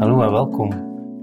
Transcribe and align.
Hallo 0.00 0.22
en 0.22 0.30
welkom. 0.30 0.70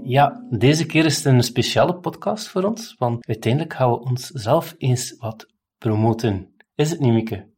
Ja, 0.02 0.46
deze 0.50 0.86
keer 0.86 1.04
is 1.04 1.16
het 1.16 1.24
een 1.24 1.42
speciale 1.42 1.98
podcast 1.98 2.48
voor 2.48 2.62
ons, 2.62 2.94
want 2.98 3.26
uiteindelijk 3.26 3.74
gaan 3.74 3.90
we 3.90 4.00
onszelf 4.00 4.74
eens 4.76 5.16
wat 5.18 5.46
promoten. 5.78 6.54
Is 6.74 6.90
het 6.90 7.00
niet, 7.00 7.12
Mieke? 7.12 7.48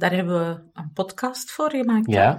Daar 0.00 0.12
hebben 0.14 0.38
we 0.38 0.60
een 0.72 0.92
podcast 0.92 1.50
voor 1.50 1.70
gemaakt. 1.70 2.10
Ja. 2.10 2.38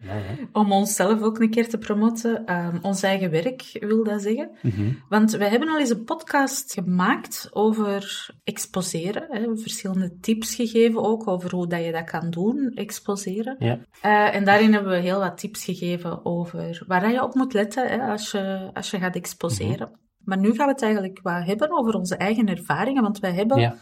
ja, 0.00 0.14
ja. 0.14 0.48
Om 0.52 0.72
onszelf 0.72 1.22
ook 1.22 1.40
een 1.40 1.50
keer 1.50 1.68
te 1.68 1.78
promoten. 1.78 2.56
Um, 2.56 2.78
ons 2.82 3.02
eigen 3.02 3.30
werk, 3.30 3.76
wil 3.80 4.04
dat 4.04 4.22
zeggen. 4.22 4.50
Mhm. 4.62 4.92
Want 5.08 5.30
wij 5.30 5.48
hebben 5.48 5.68
al 5.68 5.78
eens 5.78 5.90
een 5.90 6.04
podcast 6.04 6.72
gemaakt 6.72 7.48
over 7.50 8.28
exposeren. 8.44 9.26
Hè, 9.28 9.56
verschillende 9.56 10.16
tips 10.20 10.54
gegeven 10.54 11.02
ook 11.02 11.28
over 11.28 11.50
hoe 11.50 11.66
dat 11.66 11.84
je 11.84 11.92
dat 11.92 12.10
kan 12.10 12.30
doen, 12.30 12.70
exposeren. 12.74 13.56
Ja. 13.58 13.78
Uh, 14.04 14.34
en 14.34 14.44
daarin 14.44 14.72
hebben 14.72 14.92
we 14.92 14.98
heel 14.98 15.18
wat 15.18 15.38
tips 15.38 15.64
gegeven 15.64 16.24
over 16.24 16.84
waar 16.86 17.12
je 17.12 17.22
op 17.22 17.34
moet 17.34 17.52
letten 17.52 17.88
hè, 17.88 17.98
als, 17.98 18.30
je, 18.30 18.70
als 18.72 18.90
je 18.90 18.98
gaat 18.98 19.16
exposeren. 19.16 19.88
Mhm. 19.88 19.98
Maar 20.24 20.38
nu 20.38 20.54
gaan 20.54 20.66
we 20.66 20.72
het 20.72 20.82
eigenlijk 20.82 21.20
wat 21.22 21.44
hebben 21.44 21.70
over 21.78 21.94
onze 21.94 22.16
eigen 22.16 22.46
ervaringen, 22.46 23.02
want 23.02 23.18
wij 23.18 23.32
hebben 23.32 23.60
Ja. 23.60 23.76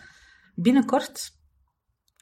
binnenkort 0.55 1.37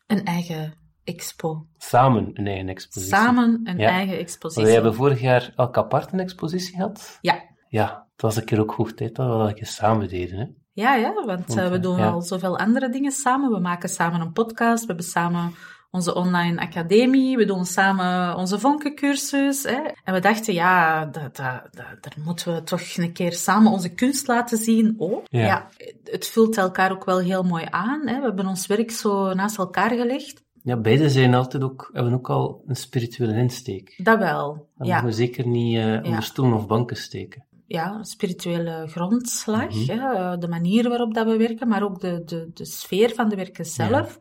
een 0.06 0.24
eigen 0.24 0.74
expo. 1.04 1.66
Samen 1.76 2.30
een 2.34 2.46
eigen 2.46 2.68
expositie. 2.68 3.14
Samen 3.14 3.60
een 3.64 3.78
Ja. 3.78 3.88
eigen 3.88 4.18
expositie. 4.18 4.64
Wij 4.64 4.72
hebben 4.72 4.94
vorig 4.94 5.20
jaar 5.20 5.52
elk 5.56 5.76
apart 5.76 6.12
een 6.12 6.20
expositie 6.20 6.74
gehad. 6.74 7.18
Ja. 7.20 7.42
Ja, 7.68 8.06
het 8.12 8.22
was 8.22 8.36
een 8.36 8.44
keer 8.44 8.60
ook 8.60 8.74
hoog 8.74 8.92
tijd 8.92 9.14
dat 9.14 9.26
we 9.26 9.54
dat 9.60 9.68
samen 9.68 10.08
deden. 10.08 10.38
Hè? 10.38 10.46
Ja, 10.72 10.94
ja, 10.94 11.12
want 11.24 11.56
eh, 11.56 11.70
we 11.70 11.80
doen 11.80 11.98
ja. 11.98 12.10
al 12.10 12.22
zoveel 12.22 12.58
andere 12.58 12.88
dingen 12.88 13.12
samen. 13.12 13.50
We 13.50 13.60
maken 13.60 13.88
samen 13.88 14.20
een 14.20 14.32
podcast, 14.32 14.80
we 14.80 14.86
hebben 14.86 15.06
samen 15.06 15.54
onze 15.90 16.14
online 16.14 16.60
academie, 16.60 17.36
we 17.36 17.44
doen 17.44 17.64
samen 17.64 18.36
onze 18.36 18.58
vonkencursus. 18.58 19.62
Hè. 19.62 19.80
En 20.04 20.14
we 20.14 20.20
dachten, 20.20 20.54
ja, 20.54 21.04
dat, 21.04 21.36
dat, 21.36 21.62
dat, 21.70 21.86
daar 22.00 22.16
moeten 22.24 22.54
we 22.54 22.62
toch 22.62 22.96
een 22.96 23.12
keer 23.12 23.32
samen 23.32 23.72
onze 23.72 23.88
kunst 23.94 24.26
laten 24.26 24.58
zien 24.58 24.94
ook. 24.98 25.22
Ja. 25.28 25.68
het 26.04 26.26
vult 26.26 26.56
elkaar 26.56 26.92
ook 26.92 27.04
wel 27.04 27.18
heel 27.18 27.42
mooi 27.42 27.64
aan. 27.70 28.06
Hè. 28.06 28.18
We 28.18 28.24
hebben 28.26 28.46
ons 28.46 28.66
werk 28.66 28.90
zo 28.90 29.32
naast 29.34 29.58
elkaar 29.58 29.90
gelegd. 29.90 30.44
Ja, 30.62 30.76
beide 30.76 31.10
zijn 31.10 31.34
altijd 31.34 31.62
ook, 31.62 31.90
hebben 31.92 32.12
ook 32.12 32.30
al 32.30 32.62
een 32.66 32.76
spirituele 32.76 33.34
insteek. 33.36 34.00
Dat 34.02 34.18
wel, 34.18 34.68
Dat 34.76 34.86
ja. 34.86 34.94
mogen 34.94 35.08
we 35.08 35.14
zeker 35.14 35.46
niet 35.46 35.76
eh, 35.78 36.00
onder 36.04 36.22
stoelen 36.22 36.56
of 36.58 36.66
banken 36.66 36.96
steken. 36.96 37.44
ja, 37.66 37.94
een 37.94 38.04
spirituele 38.04 38.86
grondslag, 38.88 39.68
Mhm. 39.74 39.98
hè, 39.98 40.38
de 40.38 40.48
manier 40.48 40.88
waarop 40.88 41.14
dat 41.14 41.26
we 41.26 41.36
werken, 41.36 41.68
maar 41.68 41.82
ook 41.82 42.00
de, 42.00 42.22
de, 42.24 42.50
de 42.54 42.64
sfeer 42.64 43.14
van 43.14 43.28
de 43.28 43.36
werken 43.36 43.64
zelf, 43.64 44.18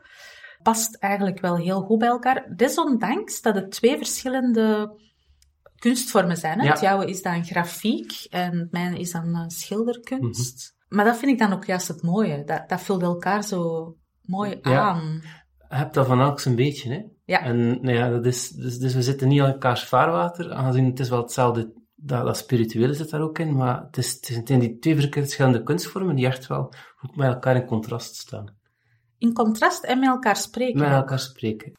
past 0.65 0.95
eigenlijk 0.95 1.39
wel 1.39 1.55
heel 1.55 1.81
goed 1.81 1.99
bij 1.99 2.07
elkaar. 2.07 2.53
Desondanks 2.55 3.41
dat 3.41 3.55
het 3.55 3.71
twee 3.71 3.97
verschillende 3.97 4.97
kunstvormen 5.75 6.37
zijn. 6.37 6.59
Hè? 6.59 6.65
Ja. 6.65 6.71
Het 6.71 6.79
jouwe 6.79 7.05
is 7.05 7.21
dan 7.21 7.45
grafiek 7.45 8.27
en 8.29 8.59
het 8.59 8.71
mijne 8.71 8.99
is 8.99 9.11
dan 9.11 9.35
eh, 9.35 9.43
schilderkunst. 9.47 10.75
Mhm. 10.87 10.95
Maar 10.95 11.05
dat 11.05 11.17
vind 11.17 11.31
ik 11.31 11.39
dan 11.39 11.53
ook 11.53 11.65
juist 11.65 11.87
het 11.87 12.01
mooie. 12.01 12.43
Dat, 12.43 12.69
dat 12.69 12.81
vult 12.81 13.01
elkaar 13.01 13.43
zo 13.43 13.93
mooi 14.21 14.59
Ja. 14.61 14.79
aan. 14.79 15.21
Je 15.69 15.75
hebt 15.75 15.93
dat 15.93 16.07
van 16.07 16.21
elk 16.21 16.45
een 16.45 16.55
beetje, 16.55 16.93
hè? 16.93 17.01
Ja. 17.25 17.41
En 17.41 17.81
nou 17.81 17.95
ja, 17.95 18.09
dat 18.09 18.25
is, 18.25 18.49
dus, 18.49 18.77
dus 18.77 18.93
we 18.93 19.01
zitten 19.01 19.27
niet 19.27 19.41
aan 19.41 19.51
elkaars 19.51 19.83
vaarwater, 19.83 20.53
aangezien 20.53 20.85
het 20.85 20.99
is 20.99 21.09
wel 21.09 21.21
hetzelfde, 21.21 21.73
dat, 21.95 22.25
dat 22.25 22.37
spirituele 22.37 22.93
zit 22.93 23.09
daar 23.09 23.21
ook 23.21 23.39
in, 23.39 23.55
maar 23.55 23.81
het, 23.81 23.97
is, 23.97 24.27
het 24.27 24.47
zijn 24.47 24.59
die 24.59 24.77
twee 24.77 24.95
verschillende 24.95 25.63
kunstvormen 25.63 26.15
die 26.15 26.25
echt 26.25 26.47
wel 26.47 26.73
goed 26.95 27.15
met 27.15 27.27
elkaar 27.27 27.55
in 27.55 27.65
contrast 27.65 28.15
staan. 28.15 28.55
In 29.17 29.33
contrast 29.33 29.83
en 29.83 29.99
met 29.99 30.09
elkaar 30.09 30.35
spreken. 30.35 30.79
Met 30.79 30.91
elkaar 30.91 31.19
spreken. 31.19 31.73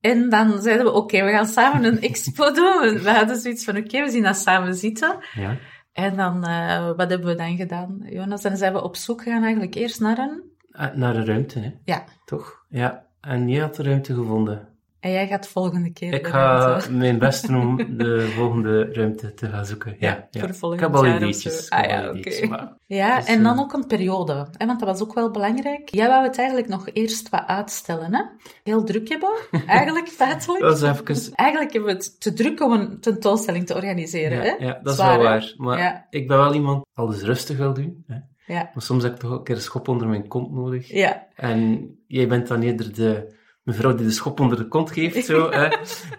En 0.00 0.28
dan 0.28 0.62
zeiden 0.62 0.86
we, 0.86 0.92
oké, 0.92 1.24
we 1.24 1.30
gaan 1.30 1.46
samen 1.46 1.84
een 1.84 2.00
expo 2.10 2.52
doen. 2.52 2.98
We 3.02 3.10
hadden 3.10 3.36
zoiets 3.36 3.64
van, 3.64 3.76
oké, 3.76 4.02
we 4.04 4.10
zien 4.10 4.22
dat 4.22 4.36
samen 4.36 4.74
zitten. 4.74 5.16
Ja. 5.34 5.56
En 5.92 6.16
dan, 6.16 6.44
eh, 6.44 6.86
wat 6.96 7.10
hebben 7.10 7.28
we 7.28 7.34
dan 7.34 7.56
gedaan, 7.56 8.02
Jonas? 8.10 8.42
Dan 8.42 8.56
zijn 8.56 8.72
we 8.72 8.82
op 8.82 8.96
zoek 8.96 9.22
gegaan 9.22 9.42
eigenlijk 9.42 9.74
eerst 9.74 10.00
naar 10.00 10.18
een... 10.18 10.42
Eh, 10.70 10.92
Naar 10.94 11.16
een 11.16 11.26
ruimte, 11.26 11.58
hè? 11.58 11.70
Ja. 11.84 12.04
Toch? 12.24 12.64
Ja. 12.68 13.06
En 13.20 13.48
jij 13.48 13.60
had 13.60 13.74
de 13.76 13.82
ruimte 13.82 14.14
gevonden. 14.14 14.68
En 15.02 15.10
jij 15.10 15.26
gaat 15.26 15.48
volgende 15.48 15.92
keer... 15.92 16.12
Ik 16.12 16.26
ga 16.26 16.80
mijn 16.90 17.18
best 17.18 17.46
doen 17.46 17.56
om 17.60 17.76
de 17.98 18.32
volgende 18.36 18.92
ruimte 18.92 19.34
te 19.34 19.48
gaan 19.48 19.66
zoeken. 19.66 19.96
Ja, 19.98 20.28
Ja, 20.30 20.52
voor 20.54 20.74
ik 20.74 20.80
heb 20.80 20.94
al 20.94 21.06
ideetjes. 21.06 21.70
Ah, 21.70 21.84
ja, 21.88 22.08
oké. 22.08 22.18
ideetjes, 22.18 22.48
maar- 22.48 22.72
Ja, 22.86 23.16
Dus, 23.16 23.26
en 23.26 23.42
dan 23.42 23.54
eh, 23.56 23.60
ook 23.60 23.72
een 23.72 23.86
periode. 23.86 24.46
Hè, 24.56 24.66
want 24.66 24.80
dat 24.80 24.88
was 24.88 25.00
ook 25.02 25.14
wel 25.14 25.30
belangrijk. 25.30 25.88
Jij 25.88 26.08
wou 26.08 26.24
het 26.24 26.38
eigenlijk 26.38 26.68
nog 26.68 26.88
eerst 26.92 27.28
wat 27.28 27.42
uitstellen, 27.46 28.14
hè? 28.14 28.22
Heel 28.62 28.84
druk 28.84 29.08
hebben, 29.08 29.30
eigenlijk, 29.66 30.08
feitelijk. 30.22 30.60
Dat 30.62 30.82
even... 30.82 31.34
Eigenlijk 31.34 31.72
hebben 31.72 31.90
we 31.90 31.96
het 31.96 32.20
te 32.20 32.32
druk 32.32 32.60
om 32.62 32.72
een 32.72 33.00
tentoonstelling 33.00 33.66
te 33.66 33.74
organiseren, 33.74 34.36
Ja, 34.36 34.56
hè? 34.58 34.64
ja, 34.66 34.80
dat 34.82 34.92
is 34.92 35.04
wel 35.04 35.18
waar. 35.22 35.54
Maar 35.56 35.78
Ja. 35.78 36.06
ik 36.10 36.28
ben 36.28 36.36
wel 36.36 36.54
iemand 36.54 36.84
alles 36.94 37.22
rustig 37.22 37.56
wil 37.56 37.72
doen. 37.74 38.04
Hè. 38.06 38.16
Ja. 38.54 38.70
Maar 38.74 38.82
soms 38.82 39.02
heb 39.02 39.12
ik 39.14 39.18
toch 39.20 39.30
ook 39.30 39.38
een 39.38 39.44
keer 39.44 39.54
een 39.54 39.60
schop 39.60 39.88
onder 39.88 40.08
mijn 40.08 40.28
kont 40.28 40.52
nodig. 40.52 40.88
Ja, 40.88 41.26
En 41.34 41.88
jij 42.06 42.28
bent 42.28 42.48
dan 42.48 42.62
eerder 42.62 42.94
de 42.94 43.40
mevrouw 43.62 43.94
die 43.94 44.06
de 44.06 44.12
schop 44.12 44.40
onder 44.40 44.56
de 44.58 44.68
kont 44.68 44.90
geeft. 44.90 45.24
Zo, 45.26 45.50
hè. 45.50 45.64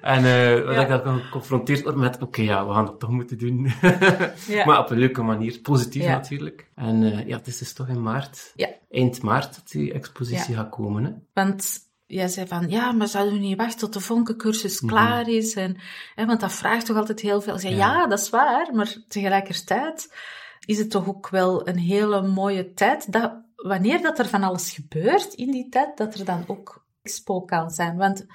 En 0.02 0.66
wat 0.66 0.76
Ja. 0.76 0.96
ik 0.98 1.04
dan 1.04 1.20
geconfronteerd 1.20 1.84
word 1.84 1.96
met, 1.96 2.22
oké, 2.22 2.42
ja, 2.42 2.68
we 2.68 2.74
gaan 2.74 2.86
dat 2.86 3.00
toch 3.00 3.10
moeten 3.10 3.38
doen. 3.38 3.72
ja. 4.48 4.66
maar 4.66 4.80
op 4.80 4.90
een 4.90 4.98
leuke 4.98 5.22
manier, 5.22 5.60
positief 5.60 6.04
Ja. 6.04 6.12
natuurlijk. 6.12 6.70
En 6.76 7.04
eh, 7.04 7.28
ja, 7.28 7.38
het 7.38 7.48
is 7.48 7.58
dus 7.58 7.74
toch 7.74 7.88
in 7.88 8.02
maart, 8.02 8.52
Ja. 8.56 8.70
eind 8.90 9.22
maart, 9.22 9.56
dat 9.56 9.72
die 9.72 9.94
expositie 9.94 10.56
gaat 10.56 10.70
komen. 10.70 11.04
Hè. 11.04 11.12
Want 11.34 11.78
jij 12.06 12.28
zei 12.28 12.48
van, 12.48 12.70
ja, 12.70 12.92
maar 12.92 13.08
zouden 13.08 13.34
we 13.34 13.40
niet 13.40 13.58
wachten 13.58 13.80
tot 13.80 13.94
de 13.94 14.00
vonkencursus 14.00 14.82
Mhm. 14.82 14.92
klaar 14.94 15.30
is? 15.30 15.54
En, 15.54 15.78
hè, 16.16 16.26
want 16.26 16.40
dat 16.40 16.54
vraagt 16.54 16.86
toch 16.86 16.98
altijd 16.98 17.20
heel 17.20 17.42
veel. 17.42 17.54
Ik 17.54 17.60
zei, 17.60 17.76
Ja. 17.76 17.94
ja. 17.94 18.08
dat 18.08 18.20
is 18.20 18.30
waar, 18.30 18.70
maar 18.74 18.96
tegelijkertijd 19.08 20.14
is 20.66 20.78
het 20.78 20.90
toch 20.92 21.08
ook 21.08 21.30
wel 21.30 21.68
een 21.68 21.78
hele 21.78 22.22
mooie 22.28 22.74
tijd, 22.74 23.12
dat 23.12 23.42
wanneer 23.56 24.02
dat 24.02 24.20
er 24.20 24.28
van 24.28 24.44
alles 24.44 24.72
gebeurt 24.72 25.34
in 25.34 25.52
die 25.52 25.70
tijd, 25.70 25.98
dat 25.98 26.16
er 26.16 26.26
dan 26.26 26.44
ook 26.48 26.83
expo 27.04 27.42
kan 27.42 27.70
zijn. 27.70 27.98
Want 27.98 28.26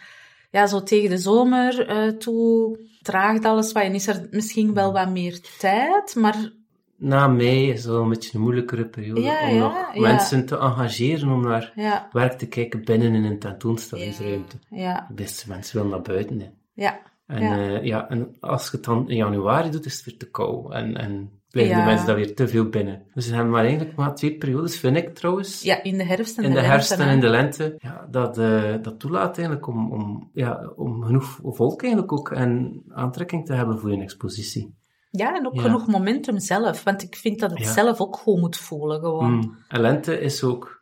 ja, 0.50 0.66
zo 0.66 0.82
tegen 0.82 1.10
de 1.10 1.18
zomer 1.18 1.86
eh, 1.86 2.08
toe 2.08 2.78
draagt 3.02 3.44
alles 3.44 3.72
wat 3.72 3.82
en 3.82 3.94
is 3.94 4.06
er 4.06 4.26
misschien 4.30 4.74
wel 4.74 4.92
wat 4.92 5.10
meer 5.10 5.40
tijd, 5.58 6.14
maar 6.14 6.52
na 6.96 7.26
mei 7.26 7.70
is 7.70 7.84
wel 7.84 8.02
een 8.02 8.08
beetje 8.08 8.34
een 8.34 8.40
moeilijkere 8.40 8.88
periode 8.88 9.20
Ja, 9.20 9.48
om 9.48 9.54
ja, 9.54 9.58
nog 9.58 9.94
ja. 9.94 10.00
mensen 10.00 10.46
te 10.46 10.58
engageren 10.58 11.30
om 11.30 11.42
naar 11.42 11.72
werk 12.12 12.38
te 12.38 12.46
kijken 12.46 12.84
binnen 12.84 13.14
in 13.14 13.24
een 13.24 13.38
tentoonstellingsruimte. 13.38 14.56
De 14.68 15.04
beste 15.14 15.48
mensen 15.48 15.76
willen 15.76 15.90
naar 15.90 16.02
buiten. 16.02 16.40
Hè. 16.40 16.50
ja. 16.72 17.00
En, 17.28 17.42
Ja. 17.42 17.56
ja. 17.56 17.78
ja, 17.82 18.08
en 18.08 18.36
als 18.40 18.64
je 18.70 18.76
het 18.76 18.84
dan 18.84 19.08
in 19.10 19.16
januari 19.16 19.70
doet, 19.70 19.84
is 19.86 19.96
het 19.96 20.04
weer 20.04 20.16
te 20.16 20.30
kou. 20.30 20.72
En, 20.74 20.96
en 20.96 21.30
blijven 21.50 21.76
Ja. 21.76 21.80
de 21.80 21.88
mensen 21.88 22.06
daar 22.06 22.16
weer 22.16 22.34
te 22.34 22.48
veel 22.48 22.68
binnen. 22.68 23.02
Dus 23.14 23.28
we 23.28 23.34
hebben 23.34 23.52
maar 23.52 23.64
eigenlijk 23.64 23.96
maar 23.96 24.14
twee 24.14 24.36
periodes, 24.38 24.78
vind 24.78 24.96
ik 24.96 25.14
trouwens. 25.14 25.62
Ja, 25.62 25.82
in 25.82 25.98
de 25.98 26.04
herfst 26.04 26.38
en 26.38 26.44
in 26.44 26.52
de, 26.52 26.60
herfst 26.60 26.88
lente, 26.90 27.04
en 27.04 27.10
in 27.10 27.20
de 27.20 27.28
lente. 27.28 27.74
Ja, 27.78 28.06
dat, 28.10 28.38
eh, 28.38 28.74
dat 28.82 28.98
toelaat 29.00 29.36
eigenlijk 29.36 29.66
om, 29.66 29.92
om, 29.92 30.30
ja, 30.32 30.72
om 30.76 31.02
genoeg 31.02 31.38
volk 31.42 31.82
eigenlijk 31.82 32.12
ook 32.12 32.30
en 32.30 32.82
aantrekking 32.88 33.46
te 33.46 33.52
hebben 33.52 33.78
voor 33.78 33.90
een 33.90 34.02
expositie. 34.02 34.76
Ja, 35.10 35.36
en 35.36 35.46
ook 35.46 35.54
Ja. 35.54 35.62
genoeg 35.62 35.86
momentum 35.86 36.38
zelf. 36.38 36.84
Want 36.84 37.02
ik 37.02 37.16
vind 37.16 37.40
dat 37.40 37.50
het 37.58 37.66
zelf 37.66 38.00
ook 38.00 38.16
goed 38.16 38.40
moet 38.40 38.56
voelen, 38.56 39.00
gewoon. 39.00 39.32
Mm. 39.32 39.56
En 39.68 39.80
lente 39.80 40.20
is 40.20 40.42
ook 40.44 40.77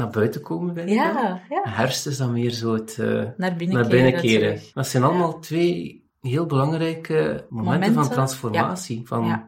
naar 0.00 0.10
buiten 0.10 0.40
komen, 0.40 0.74
ik 0.88 0.96
dan. 0.96 0.96
Ja, 0.96 1.40
ja. 1.48 1.62
Herfst 1.62 2.06
is 2.06 2.16
dan 2.16 2.32
meer 2.32 2.50
zo 2.50 2.74
het... 2.74 2.98
eh, 2.98 3.22
Naar 3.36 3.56
binnen 3.56 3.76
naar 3.76 3.88
binnen 3.88 4.20
keren. 4.20 4.60
Dat 4.74 4.86
zijn 4.86 5.02
allemaal 5.02 5.38
twee 5.38 6.04
heel 6.20 6.46
belangrijke 6.46 7.12
momenten, 7.14 7.48
Momenten, 7.50 7.94
van 7.94 8.08
transformatie. 8.10 9.02
Van. 9.06 9.42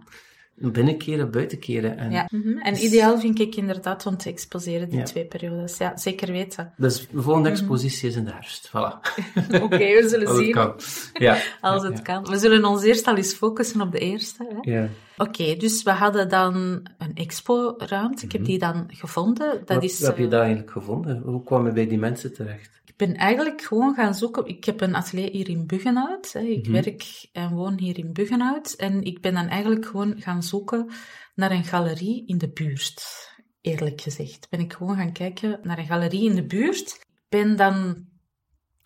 Binnenkeren, 0.54 1.30
buitenkeren. 1.30 1.96
En 1.98 2.10
Ja. 2.10 2.28
mhm. 2.30 2.58
En 2.58 2.72
Dus- 2.74 2.82
ideaal 2.82 3.18
vind 3.18 3.40
ik 3.40 3.54
inderdaad 3.56 4.06
om 4.06 4.16
te 4.16 4.28
exposeren, 4.28 4.88
die 4.88 4.98
Ja. 4.98 5.04
twee 5.04 5.24
periodes. 5.24 5.76
Ja, 5.78 5.96
zeker 5.96 6.32
weten. 6.32 6.72
Dus 6.76 7.08
de 7.10 7.22
volgende 7.22 7.48
expositie 7.48 8.08
is 8.08 8.16
in 8.16 8.24
de 8.24 8.30
herfst. 8.32 8.68
Voilà. 8.68 8.72
Oké, 9.62 9.78
we 9.78 10.06
zullen 10.08 10.26
Als 10.26 10.36
het 10.36 10.44
zien. 10.44 10.54
kan. 10.54 10.74
Ja. 11.12 11.36
Als 11.60 11.82
het 11.82 12.02
kan. 12.02 12.24
We 12.24 12.38
zullen 12.38 12.64
ons 12.64 12.82
eerst 12.82 13.06
al 13.06 13.16
eens 13.16 13.34
focussen 13.34 13.80
op 13.80 13.92
de 13.92 13.98
eerste. 13.98 14.46
Hè? 14.60 14.70
Ja. 14.72 14.88
Oké, 15.16 15.56
dus 15.56 15.82
we 15.82 15.90
hadden 15.90 16.28
dan 16.28 16.54
een 16.98 17.14
expo-ruimte. 17.14 18.24
Ik 18.24 18.32
heb 18.32 18.44
die 18.44 18.58
dan 18.58 18.84
gevonden. 18.88 19.48
Dat 19.50 19.60
Mhm. 19.68 19.74
Wat 19.74 19.82
is, 19.82 19.98
wat 19.98 20.08
heb 20.08 20.18
je 20.18 20.24
eh, 20.24 20.30
daar 20.30 20.40
eigenlijk 20.40 20.70
gevonden? 20.72 21.22
Hoe 21.24 21.42
kwam 21.42 21.66
je 21.66 21.72
bij 21.72 21.86
die 21.86 21.98
mensen 21.98 22.34
terecht? 22.34 22.80
Ik 23.02 23.08
ben 23.08 23.16
eigenlijk 23.16 23.62
gewoon 23.62 23.94
gaan 23.94 24.14
zoeken. 24.14 24.46
Ik 24.46 24.64
heb 24.64 24.80
een 24.80 24.94
atelier 24.94 25.30
hier 25.30 25.48
in 25.48 25.66
Buggenhout. 25.66 26.32
Hè. 26.32 26.40
Ik 26.40 26.62
Mhm. 26.68 26.72
werk 26.72 27.28
en 27.32 27.54
woon 27.54 27.78
hier 27.78 27.98
in 27.98 28.12
Buggenhout. 28.12 28.72
En 28.72 29.02
ik 29.02 29.20
ben 29.20 29.34
dan 29.34 29.46
eigenlijk 29.48 29.86
gewoon 29.86 30.20
gaan 30.20 30.42
zoeken 30.42 30.90
naar 31.34 31.50
een 31.50 31.64
galerie 31.64 32.26
in 32.26 32.38
de 32.38 32.50
buurt. 32.50 33.28
Eerlijk 33.60 34.00
gezegd. 34.00 34.46
Ben 34.50 34.60
ik 34.60 34.72
gewoon 34.72 34.96
gaan 34.96 35.12
kijken 35.12 35.58
naar 35.62 35.78
een 35.78 35.86
galerie 35.86 36.28
in 36.30 36.34
de 36.34 36.46
buurt. 36.46 37.06
Ben 37.28 37.56
dan 37.56 38.06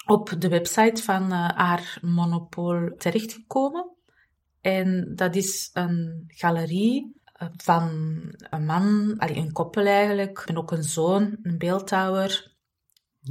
op 0.07 0.35
de 0.39 0.49
website 0.49 1.03
van 1.03 1.33
eh 1.33 1.49
haar 1.49 1.99
Monopol 2.03 2.95
terechtgekomen. 2.97 3.97
En 4.61 5.13
dat 5.15 5.35
is 5.35 5.71
een 5.73 6.25
galerie 6.27 7.15
eh, 7.25 7.49
van 7.57 7.91
een 8.51 8.65
man, 8.65 9.15
een 9.17 9.53
koppel 9.53 9.87
eigenlijk, 9.87 10.43
en 10.47 10.57
ook 10.57 10.71
een 10.71 10.83
zoon, 10.85 11.39
een 11.43 11.59
beeldhouwer. 11.59 12.56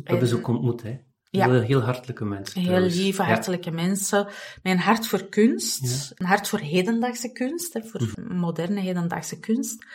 We 0.04 0.10
hebben 0.12 0.28
ze 0.28 0.36
ook 0.36 0.48
ontmoet, 0.48 0.84
hè? 0.84 0.98
Ja. 1.30 1.62
Heel, 1.62 1.82
hartelijke 1.82 2.26
mensen. 2.26 2.60
Heel 2.60 2.70
trouwens. 2.70 2.96
lieve, 2.96 3.22
Ja. 3.22 3.28
hartelijke 3.28 3.72
mensen. 3.72 4.28
Een 4.64 4.78
hart 4.78 5.08
voor 5.08 5.30
kunst. 5.30 6.12
Een 6.16 6.26
hart 6.26 6.48
voor 6.48 6.60
hedendaagse 6.60 7.32
kunst. 7.32 7.74
Hè, 7.74 7.84
voor 7.84 8.02
Mhm. 8.02 8.36
moderne 8.38 8.80
hedendaagse 8.80 9.40
kunst. 9.40 9.86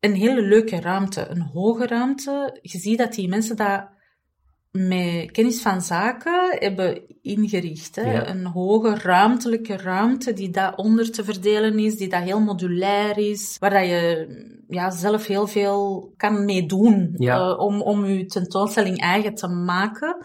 Een 0.00 0.14
hele 0.14 0.42
leuke 0.42 0.80
ruimte. 0.80 1.28
Een 1.28 1.40
hoge 1.42 1.86
ruimte. 1.86 2.58
Je 2.62 2.78
ziet 2.78 2.98
dat 2.98 3.12
die 3.14 3.28
mensen 3.28 3.56
dat 3.56 3.88
met 4.86 5.30
kennis 5.30 5.62
van 5.62 5.82
zaken 5.82 6.56
hebben 6.58 7.02
ingericht. 7.22 7.96
Hè. 7.96 8.12
Ja. 8.12 8.28
Een 8.28 8.46
hoge 8.46 8.94
ruimtelijke 8.94 9.76
ruimte 9.76 10.32
die 10.32 10.50
daar 10.50 10.74
onder 10.74 11.10
te 11.10 11.24
verdelen 11.24 11.78
is. 11.78 11.96
Die 11.96 12.08
dat 12.08 12.22
heel 12.22 12.40
modulair 12.40 13.18
is. 13.18 13.56
Waar 13.58 13.70
dat 13.70 13.86
je 13.86 14.26
ja, 14.68 14.90
zelf 14.90 15.26
heel 15.26 15.46
veel 15.46 16.12
kan 16.16 16.44
mee 16.44 16.66
doen. 16.66 17.14
Ja. 17.16 17.38
eh, 17.38 17.58
om, 17.58 17.80
om 17.82 18.06
je 18.06 18.26
tentoonstelling 18.26 19.00
eigen 19.00 19.34
te 19.34 19.48
maken. 19.48 20.16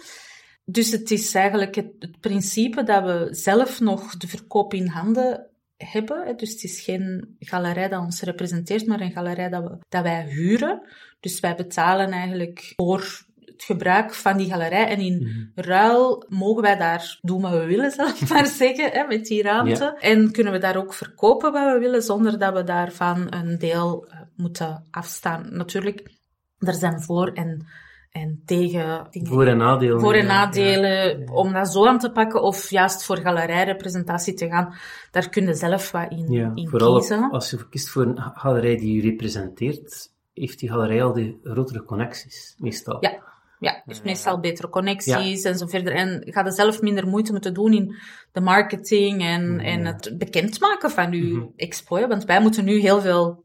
Dus 0.66 0.92
het 0.92 1.12
is 1.12 1.34
eigenlijk 1.36 1.76
het, 1.76 1.92
het 2.00 2.20
principe 2.20 2.84
dat 2.84 3.04
we 3.04 3.28
zelf 3.32 3.80
nog 3.80 4.18
de 4.18 4.28
verkoop 4.28 4.74
in 4.74 4.88
handen 4.88 5.48
hebben. 5.78 6.26
hè. 6.26 6.36
Dus 6.36 6.52
het 6.52 6.64
is 6.64 6.82
geen 6.82 7.36
galerij 7.40 7.90
dat 7.90 8.02
ons 8.02 8.22
representeert, 8.22 8.88
maar 8.88 9.02
een 9.02 9.12
galerij 9.12 9.50
dat, 9.50 9.64
we, 9.64 9.78
dat 9.90 10.04
wij 10.04 10.26
huren. 10.26 10.82
Dus 11.20 11.40
wij 11.40 11.56
betalen 11.56 12.12
eigenlijk 12.12 12.74
voor 12.76 13.26
het 13.54 13.64
gebruik 13.64 14.14
van 14.14 14.38
die 14.38 14.50
galerij. 14.50 14.88
En 14.88 15.00
in 15.00 15.18
Mhm. 15.24 15.68
ruil 15.68 16.26
mogen 16.30 16.62
wij 16.62 16.78
daar 16.78 17.18
doen 17.22 17.42
wat 17.42 17.52
we 17.52 17.66
willen, 17.66 17.92
zal 17.92 18.08
ik 18.08 18.30
maar 18.30 18.46
zeggen, 18.64 18.90
hè, 18.92 19.08
met 19.08 19.26
die 19.26 19.42
ruimte. 19.44 19.98
En 20.00 20.32
kunnen 20.32 20.54
we 20.54 20.60
daar 20.60 20.78
ook 20.78 20.94
verkopen 20.94 21.52
wat 21.52 21.74
we 21.74 21.80
willen, 21.80 22.02
zonder 22.02 22.40
dat 22.40 22.54
we 22.54 22.64
daarvan 22.64 23.28
een 23.30 23.58
deel 23.60 24.06
eh, 24.10 24.20
moeten 24.36 24.84
afstaan. 24.92 25.48
Natuurlijk, 25.52 26.12
er 26.60 26.74
zijn 26.74 27.02
voor- 27.02 27.32
en, 27.34 27.66
en 28.12 28.42
tegen 28.46 29.08
dingen 29.10 29.28
Voor- 29.32 29.46
en 29.48 29.58
nadelen. 29.58 30.00
voor- 30.00 30.14
en 30.14 30.26
ja. 30.26 30.46
nadelen 30.46 31.30
om 31.30 31.54
dat 31.54 31.72
zo 31.72 31.88
aan 31.88 32.00
te 32.00 32.12
pakken 32.12 32.42
of 32.42 32.70
juist 32.70 33.04
voor 33.06 33.18
galerijrepresentatie 33.18 34.34
te 34.34 34.48
gaan. 34.48 34.74
Daar 35.12 35.30
kun 35.30 35.46
je 35.46 35.54
zelf 35.54 35.92
wat 35.92 36.12
in, 36.12 36.32
Ja, 36.32 36.52
in 36.56 36.68
vooral 36.70 36.98
kiezen. 36.98 37.32
als 37.32 37.50
je 37.50 37.70
kiest 37.70 37.90
voor 37.90 38.06
een 38.06 38.18
galerij 38.34 38.78
die 38.78 38.96
je 38.96 39.02
representeert, 39.10 40.12
heeft 40.34 40.60
die 40.60 40.70
galerij 40.70 41.04
al 41.04 41.14
die 41.14 41.40
grotere 41.44 41.84
connecties, 41.84 42.56
meestal. 42.58 42.98
Ja. 43.00 43.32
Ja, 43.64 43.82
heeft 43.86 44.04
meestal 44.04 44.40
betere 44.40 44.70
connecties 44.70 45.44
en 45.44 45.58
zo 45.58 45.66
verder. 45.68 45.94
En 45.94 46.22
ga 46.26 46.46
er 46.46 46.52
zelf 46.52 46.82
minder 46.82 47.08
moeite 47.08 47.32
moeten 47.32 47.54
doen 47.54 47.74
in 47.74 47.96
de 48.32 48.42
marketing 48.42 49.22
en, 49.22 49.60
en 49.60 49.86
het 49.86 50.16
bekendmaken 50.18 50.92
van 50.92 51.12
uw 51.14 51.36
Mhm. 51.38 51.46
expo. 51.56 51.96
hè. 51.96 52.08
Want 52.08 52.26
wij 52.26 52.42
moeten 52.42 52.66
nu 52.66 52.80
heel 52.80 53.02
veel, 53.02 53.44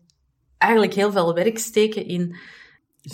eigenlijk 0.59 0.95
heel 0.95 1.13
veel 1.13 1.35
werk 1.35 1.59
steken 1.59 2.07
in, 2.07 2.37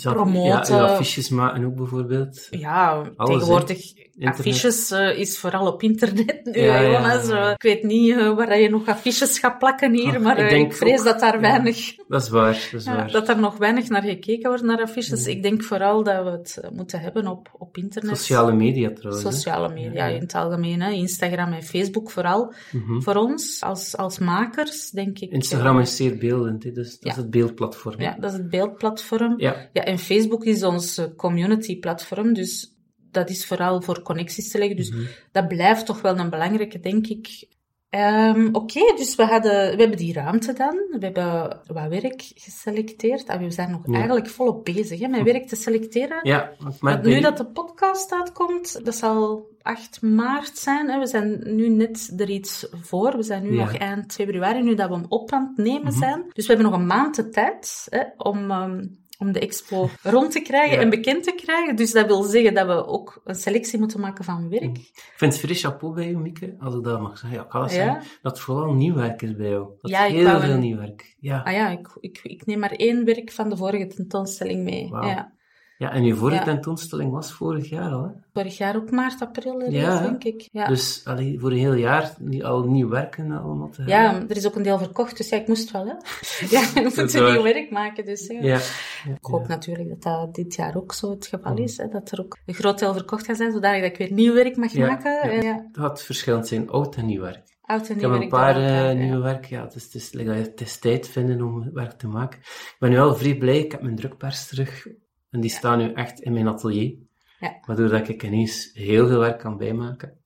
promoten. 0.01 0.75
Ja, 0.75 0.81
affiches 0.83 1.29
maken 1.29 1.65
ook 1.65 1.75
bijvoorbeeld. 1.75 2.47
ja, 2.49 3.01
tegenwoordig 3.15 3.93
Internet. 4.17 4.39
affiches 4.39 4.91
eh, 4.91 5.19
is 5.19 5.37
vooral 5.37 5.67
op 5.67 5.83
internet 5.83 6.39
nu, 6.43 6.51
Ja, 6.61 6.73
hè, 6.73 6.79
ja, 6.79 6.91
jongens. 6.91 7.27
ja. 7.27 7.51
Ik 7.53 7.61
weet 7.61 7.83
niet 7.83 8.15
eh, 8.17 8.35
waar 8.35 8.59
je 8.59 8.69
nog 8.69 8.87
affiches 8.87 9.39
gaat 9.39 9.57
plakken 9.59 9.93
hier, 9.93 10.15
Ah, 10.15 10.21
maar 10.21 10.37
ik 10.39 10.51
eh, 10.51 10.57
ik 10.59 10.73
vrees 10.73 10.99
ook- 10.99 11.05
dat 11.05 11.19
daar 11.19 11.39
weinig... 11.41 11.95
Dat 12.07 12.21
is 12.21 12.29
waar, 12.29 12.67
dat 12.71 12.81
is 12.81 12.85
waar. 12.85 13.11
dat 13.11 13.29
er 13.29 13.39
nog 13.39 13.57
weinig 13.57 13.89
naar 13.89 14.01
gekeken 14.03 14.49
wordt, 14.49 14.63
naar 14.63 14.81
affiches. 14.81 15.27
Ik 15.27 15.43
denk 15.43 15.63
vooral 15.63 16.03
dat 16.03 16.23
we 16.23 16.29
het 16.29 16.61
moeten 16.71 16.99
hebben 16.99 17.27
op, 17.27 17.49
op 17.57 17.77
internet. 17.77 18.17
Sociale 18.17 18.53
media 18.53 18.91
trouwens. 18.93 19.23
Sociale 19.35 19.73
media 19.73 20.05
in 20.05 20.21
het 20.21 20.33
algemeen. 20.35 20.81
Hè. 20.81 20.91
Instagram 20.91 21.53
en 21.53 21.63
Facebook 21.63 22.11
vooral. 22.11 22.53
Mhm. 22.71 23.01
Voor 23.01 23.15
ons, 23.15 23.61
als, 23.61 23.97
als 23.97 24.19
makers, 24.19 24.89
denk 24.89 25.19
ik... 25.19 25.31
Instagram 25.31 25.79
is 25.79 25.95
zeer 25.95 26.17
beeldend, 26.17 26.63
hè, 26.63 26.71
dus 26.71 26.99
dat 26.99 27.11
is 27.11 27.17
het 27.17 27.29
beeldplatform. 27.29 28.01
Ja, 28.01 28.15
dat 28.19 28.31
is 28.31 28.37
het 28.37 28.49
beeldplatform. 28.49 29.33
Ja. 29.37 29.69
En 29.85 29.99
Facebook 29.99 30.45
is 30.45 30.63
ons 30.63 30.97
eh, 30.97 31.05
community-platform, 31.17 32.33
dus 32.33 32.73
dat 33.11 33.29
is 33.29 33.45
vooral 33.45 33.81
voor 33.81 34.01
connecties 34.01 34.51
te 34.51 34.57
leggen. 34.57 34.77
Dus 34.77 34.91
Mhm. 34.91 35.01
dat 35.31 35.47
blijft 35.47 35.85
toch 35.85 36.01
wel 36.01 36.17
een 36.19 36.29
belangrijke, 36.29 36.79
denk 36.79 37.07
ik. 37.07 37.47
Ehm, 37.89 38.49
Oké, 38.51 38.93
dus 38.95 39.15
we, 39.15 39.23
hadden, 39.23 39.51
we 39.75 39.79
hebben 39.79 39.97
die 39.97 40.13
ruimte 40.13 40.53
dan. 40.53 40.75
We 40.75 40.97
hebben 41.05 41.59
wat 41.65 41.87
werk 41.87 42.31
geselecteerd. 42.35 43.23
En 43.27 43.39
we 43.39 43.51
zijn 43.51 43.71
nog 43.71 43.81
Ja. 43.85 43.93
eigenlijk 43.93 44.27
volop 44.27 44.65
bezig 44.65 44.99
hè, 44.99 45.07
met 45.07 45.23
werk 45.23 45.47
te 45.47 45.55
selecteren. 45.55 46.19
Ja, 46.23 46.51
bij 46.81 46.99
nu 47.03 47.19
dat 47.19 47.37
de 47.37 47.45
podcast 47.45 48.13
uitkomt, 48.13 48.85
dat 48.85 48.95
zal 48.95 49.47
8 49.61 50.01
maart 50.01 50.57
zijn. 50.57 50.89
Hè. 50.89 50.99
We 50.99 51.07
zijn 51.07 51.55
nu 51.55 51.69
net 51.69 52.13
er 52.17 52.29
iets 52.29 52.67
voor. 52.81 53.15
We 53.15 53.23
zijn 53.23 53.43
nu 53.43 53.53
Ja. 53.55 53.63
nog 53.63 53.75
eind 53.77 54.13
februari, 54.13 54.61
nu 54.63 54.75
dat 54.75 54.89
we 54.89 54.95
hem 54.95 55.05
op 55.09 55.31
aan 55.31 55.53
het 55.55 55.65
nemen 55.65 55.91
Mhm. 55.91 55.97
zijn. 55.97 56.23
Dus 56.33 56.47
we 56.47 56.53
hebben 56.53 56.71
nog 56.71 56.79
een 56.79 56.87
maand 56.87 57.15
de 57.15 57.29
tijd 57.29 57.87
hè, 57.89 58.03
om, 58.17 58.51
ehm, 58.51 58.85
om 59.17 59.31
de 59.31 59.39
expo 59.39 59.89
rond 60.01 60.31
te 60.31 60.39
krijgen 60.41 60.75
Ja. 60.75 60.81
en 60.81 60.89
bekend 60.89 61.23
te 61.23 61.31
krijgen. 61.31 61.75
Dus 61.75 61.91
dat 61.91 62.05
wil 62.05 62.23
zeggen 62.23 62.53
dat 62.53 62.67
we 62.67 62.85
ook 62.87 63.21
een 63.23 63.35
selectie 63.35 63.79
moeten 63.79 63.99
maken 63.99 64.23
van 64.23 64.49
werk. 64.49 64.63
Ik 64.77 65.13
vind 65.15 65.33
het 65.33 65.41
vrij 65.41 65.55
chapeau 65.55 65.93
bij 65.93 66.09
jou, 66.09 66.21
Mieke, 66.21 66.55
als 66.59 66.75
ik 66.75 66.83
dat 66.83 67.01
mag 67.01 67.17
zeggen. 67.17 67.37
Ja, 67.37 67.43
ik 67.43 67.49
kan 67.49 67.61
dat 67.61 67.71
Ja? 67.73 67.75
zeggen. 67.77 68.03
Dat 68.21 68.31
het 68.31 68.41
vooral 68.41 68.73
nieuw 68.73 68.95
werk 68.95 69.21
is 69.21 69.35
bij 69.35 69.49
jou. 69.49 69.67
Dat 69.81 69.91
Ja, 69.91 70.05
is 70.05 70.13
heel 70.13 70.39
veel 70.39 70.49
een- 70.49 70.59
nieuw 70.59 70.77
werk. 70.77 71.15
Ja. 71.19 71.41
Ah 71.41 71.53
ja, 71.53 71.69
ik, 71.69 71.87
ik, 71.99 72.19
ik 72.23 72.45
neem 72.45 72.59
maar 72.59 72.71
één 72.71 73.05
werk 73.05 73.31
van 73.31 73.49
de 73.49 73.57
vorige 73.57 73.87
tentoonstelling 73.87 74.63
mee. 74.63 74.87
Ja. 74.89 75.33
Ja, 75.77 75.91
en 75.91 76.03
je 76.03 76.15
vorige 76.15 76.37
Ja. 76.37 76.43
tentoonstelling 76.43 77.11
was 77.11 77.31
vorig 77.33 77.69
jaar 77.69 77.91
al, 77.91 78.03
hè? 78.03 78.09
Vorig 78.33 78.57
jaar 78.57 78.75
ook 78.75 78.91
maart, 78.91 79.21
april, 79.21 79.53
ergens, 79.59 79.75
Ja, 79.75 79.97
hè? 79.97 80.07
denk 80.07 80.23
ik. 80.23 80.49
Ja. 80.51 80.67
Dus 80.67 81.01
allee, 81.05 81.39
voor 81.39 81.51
een 81.51 81.57
heel 81.57 81.73
jaar 81.73 82.13
al 82.41 82.63
nieuw 82.63 82.89
werken 82.89 83.31
allemaal 83.31 83.69
te 83.69 83.83
Ja, 83.85 84.11
hebben. 84.11 84.29
er 84.29 84.35
is 84.37 84.47
ook 84.47 84.55
een 84.55 84.63
deel 84.63 84.77
verkocht, 84.77 85.17
dus 85.17 85.29
ja, 85.29 85.37
ik 85.37 85.47
moest 85.47 85.71
wel, 85.71 85.85
hè. 85.85 85.93
Ja, 86.55 86.81
moeten 86.81 87.21
waar. 87.21 87.31
nieuw 87.31 87.43
werk 87.43 87.71
maken, 87.71 88.05
dus 88.05 88.27
ja. 88.27 88.41
Ja. 88.41 88.57
Ik 89.05 89.17
hoop 89.21 89.47
natuurlijk 89.47 89.89
dat 89.89 90.01
dat 90.03 90.35
dit 90.35 90.55
jaar 90.55 90.75
ook 90.75 90.93
zo 90.93 91.09
het 91.09 91.27
geval 91.27 91.57
is, 91.57 91.77
hè, 91.77 91.87
dat 91.87 92.11
er 92.11 92.19
ook 92.19 92.37
een 92.45 92.53
groot 92.53 92.79
deel 92.79 92.93
verkocht 92.93 93.25
gaat 93.25 93.37
zijn, 93.37 93.51
zodat 93.51 93.73
ik 93.83 93.97
weer 93.97 94.11
nieuw 94.11 94.33
werk 94.33 94.55
mag 94.55 94.73
maken. 94.73 95.11
ja. 95.11 95.21
En, 95.21 95.41
ja, 95.45 95.53
Het 95.67 95.77
gaat 95.77 96.01
verschillend 96.03 96.47
zijn, 96.47 96.69
oud 96.69 96.95
en 96.95 97.05
nieuw 97.05 97.21
werk. 97.21 97.43
oud 97.61 97.87
en 97.89 97.95
Ik 97.95 98.01
nieuw 98.01 98.11
heb 98.11 98.21
een 98.21 98.29
paar 98.29 98.55
eh, 98.89 98.97
nieuwe 98.97 99.21
werk. 99.21 99.45
Ja, 99.45 99.63
het 99.63 99.75
is, 99.75 99.83
het, 99.83 99.93
is, 99.95 100.11
het 100.27 100.61
is 100.61 100.77
tijd 100.79 101.07
vinden 101.07 101.41
om 101.41 101.69
werk 101.73 101.91
te 101.91 102.07
maken. 102.07 102.39
Ik 102.39 102.75
ben 102.79 102.89
nu 102.89 102.95
wel 102.95 103.15
vrij 103.15 103.37
blij. 103.37 103.59
Ik 103.59 103.71
heb 103.71 103.81
mijn 103.81 103.95
drukpers 103.95 104.47
terug. 104.47 104.87
En 105.35 105.41
die 105.41 105.49
staan 105.49 105.77
nu 105.77 105.91
echt 105.91 106.19
in 106.19 106.33
mijn 106.33 106.47
atelier. 106.47 106.95
Ja. 107.39 107.57
Waardoor 107.65 107.89
dat 107.89 108.07
ik 108.07 108.23
ineens 108.23 108.69
heel 108.73 109.07
veel 109.07 109.19
werk 109.19 109.39
kan 109.39 109.57
bijmaken. 109.57 110.17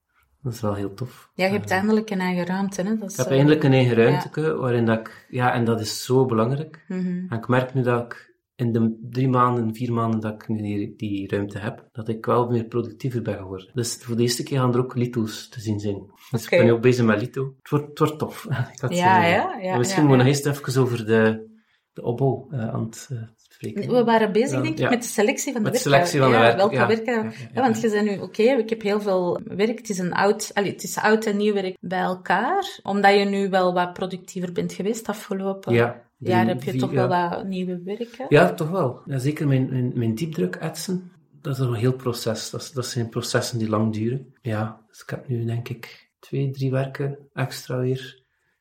Dat 0.41 0.53
is 0.53 0.61
wel 0.61 0.73
heel 0.73 0.93
tof. 0.93 1.31
Ja, 1.33 1.45
je 1.45 1.51
hebt 1.51 1.69
eindelijk 1.69 2.09
een 2.09 2.19
eigen 2.19 2.45
ruimte. 2.45 2.81
Hè? 2.81 2.97
Dat 2.97 3.09
is, 3.09 3.11
Ik 3.11 3.17
heb 3.17 3.27
eh, 3.27 3.35
eindelijk 3.37 3.63
een 3.63 3.73
eigen 3.73 3.95
ruimte 3.95 4.55
waarin 4.55 4.85
dat 4.85 4.99
ik, 4.99 5.25
ja, 5.29 5.53
en 5.53 5.65
dat 5.65 5.79
is 5.79 6.05
zo 6.05 6.25
belangrijk. 6.25 6.85
mhm. 6.87 7.25
En 7.29 7.37
ik 7.37 7.47
merk 7.47 7.73
nu 7.73 7.81
dat 7.81 8.03
ik 8.03 8.35
in 8.55 8.71
de 8.71 9.07
drie 9.09 9.27
maanden, 9.27 9.75
vier 9.75 9.93
maanden 9.93 10.19
dat 10.19 10.33
ik 10.33 10.47
nu 10.47 10.61
die, 10.61 10.95
die 10.95 11.27
ruimte 11.27 11.59
heb, 11.59 11.89
dat 11.91 12.07
ik 12.07 12.25
wel 12.25 12.49
meer 12.49 12.65
productiever 12.65 13.21
ben 13.21 13.37
geworden. 13.37 13.71
Dus 13.73 13.95
voor 13.95 14.15
de 14.15 14.21
eerste 14.21 14.43
keer 14.43 14.59
gaan 14.59 14.73
er 14.73 14.79
ook 14.79 14.95
lito's 14.95 15.49
te 15.49 15.59
zien 15.59 15.79
zijn. 15.79 16.11
Dus 16.31 16.43
ik 16.43 16.49
ben 16.49 16.65
nu 16.65 16.71
ook 16.71 16.81
bezig 16.81 17.05
met 17.05 17.21
lito. 17.21 17.53
Het 17.57 17.69
wordt, 17.69 17.87
het 17.87 17.99
wordt 17.99 18.19
tof. 18.19 18.47
Ik 18.81 18.91
Ja, 18.93 19.25
ja, 19.25 19.57
ja, 19.61 19.71
En 19.71 19.77
misschien 19.77 20.03
moet 20.03 20.11
ik 20.11 20.17
nog 20.17 20.27
eerst 20.27 20.45
even 20.45 20.81
over 20.81 21.05
de, 21.05 21.47
de 21.93 22.01
opbouw 22.01 22.47
eh, 22.51 22.69
aan 22.69 22.83
het 22.83 23.07
eh, 23.11 23.21
spreken. 23.67 23.91
We 23.93 24.03
waren 24.03 24.31
bezig, 24.31 24.51
Ja, 24.51 24.61
denk 24.61 24.73
ik, 24.73 24.79
ja. 24.79 24.89
met 24.89 25.01
de 25.01 25.07
selectie 25.07 25.53
van 25.53 25.63
de 25.63 25.69
werken. 25.69 25.81
selectie 25.91 26.19
van 26.19 26.29
de 26.29 26.35
ja, 26.35 26.41
werken, 26.41 26.57
Welke 26.57 26.75
ja. 26.75 26.87
werken... 26.87 27.13
Ja, 27.13 27.23
Ja, 27.23 27.29
ja, 27.29 27.47
ja. 27.53 27.61
want 27.61 27.81
je 27.81 27.89
zei 27.89 28.03
nu, 28.03 28.17
oké, 28.19 28.41
ik 28.43 28.69
heb 28.69 28.81
heel 28.81 29.01
veel 29.01 29.39
werk. 29.43 29.77
Het 29.77 29.89
is 29.89 29.97
een 29.97 30.13
oud, 30.13 30.51
allee, 30.53 30.71
het 30.71 30.83
is 30.83 30.97
oud 30.97 31.25
en 31.25 31.37
nieuw 31.37 31.53
werk 31.53 31.77
bij 31.79 31.99
elkaar. 31.99 32.79
Omdat 32.83 33.13
je 33.17 33.25
nu 33.25 33.49
wel 33.49 33.73
wat 33.73 33.93
productiever 33.93 34.51
bent 34.51 34.73
geweest 34.73 35.07
afgelopen 35.07 35.73
Ja, 35.73 36.01
drie, 36.17 36.31
jaar, 36.33 36.47
heb 36.47 36.63
je 36.63 36.71
vier 36.71 36.79
toch 36.79 36.91
wel 36.91 37.07
wat 37.07 37.43
nieuwe 37.47 37.81
werken. 37.83 38.25
Ja, 38.29 38.53
toch 38.53 38.69
wel. 38.69 39.01
Ja, 39.05 39.17
zeker 39.17 39.47
mijn, 39.47 39.69
mijn, 39.69 39.91
mijn 39.95 40.15
diepdruk 40.15 40.55
etsen, 40.55 41.11
dat 41.41 41.53
is 41.53 41.59
een 41.59 41.73
heel 41.73 41.93
proces. 41.93 42.49
Dat, 42.49 42.61
is- 42.61 42.71
dat 42.71 42.85
zijn 42.85 43.09
processen 43.09 43.57
die 43.59 43.69
lang 43.69 43.93
duren. 43.93 44.33
Ja, 44.41 44.81
dus 44.89 45.01
ik 45.01 45.09
heb 45.09 45.27
nu 45.27 45.45
denk 45.45 45.69
ik 45.69 46.09
twee, 46.19 46.51
drie 46.51 46.71
werken 46.71 47.17
extra 47.33 47.77
weer 47.77 48.18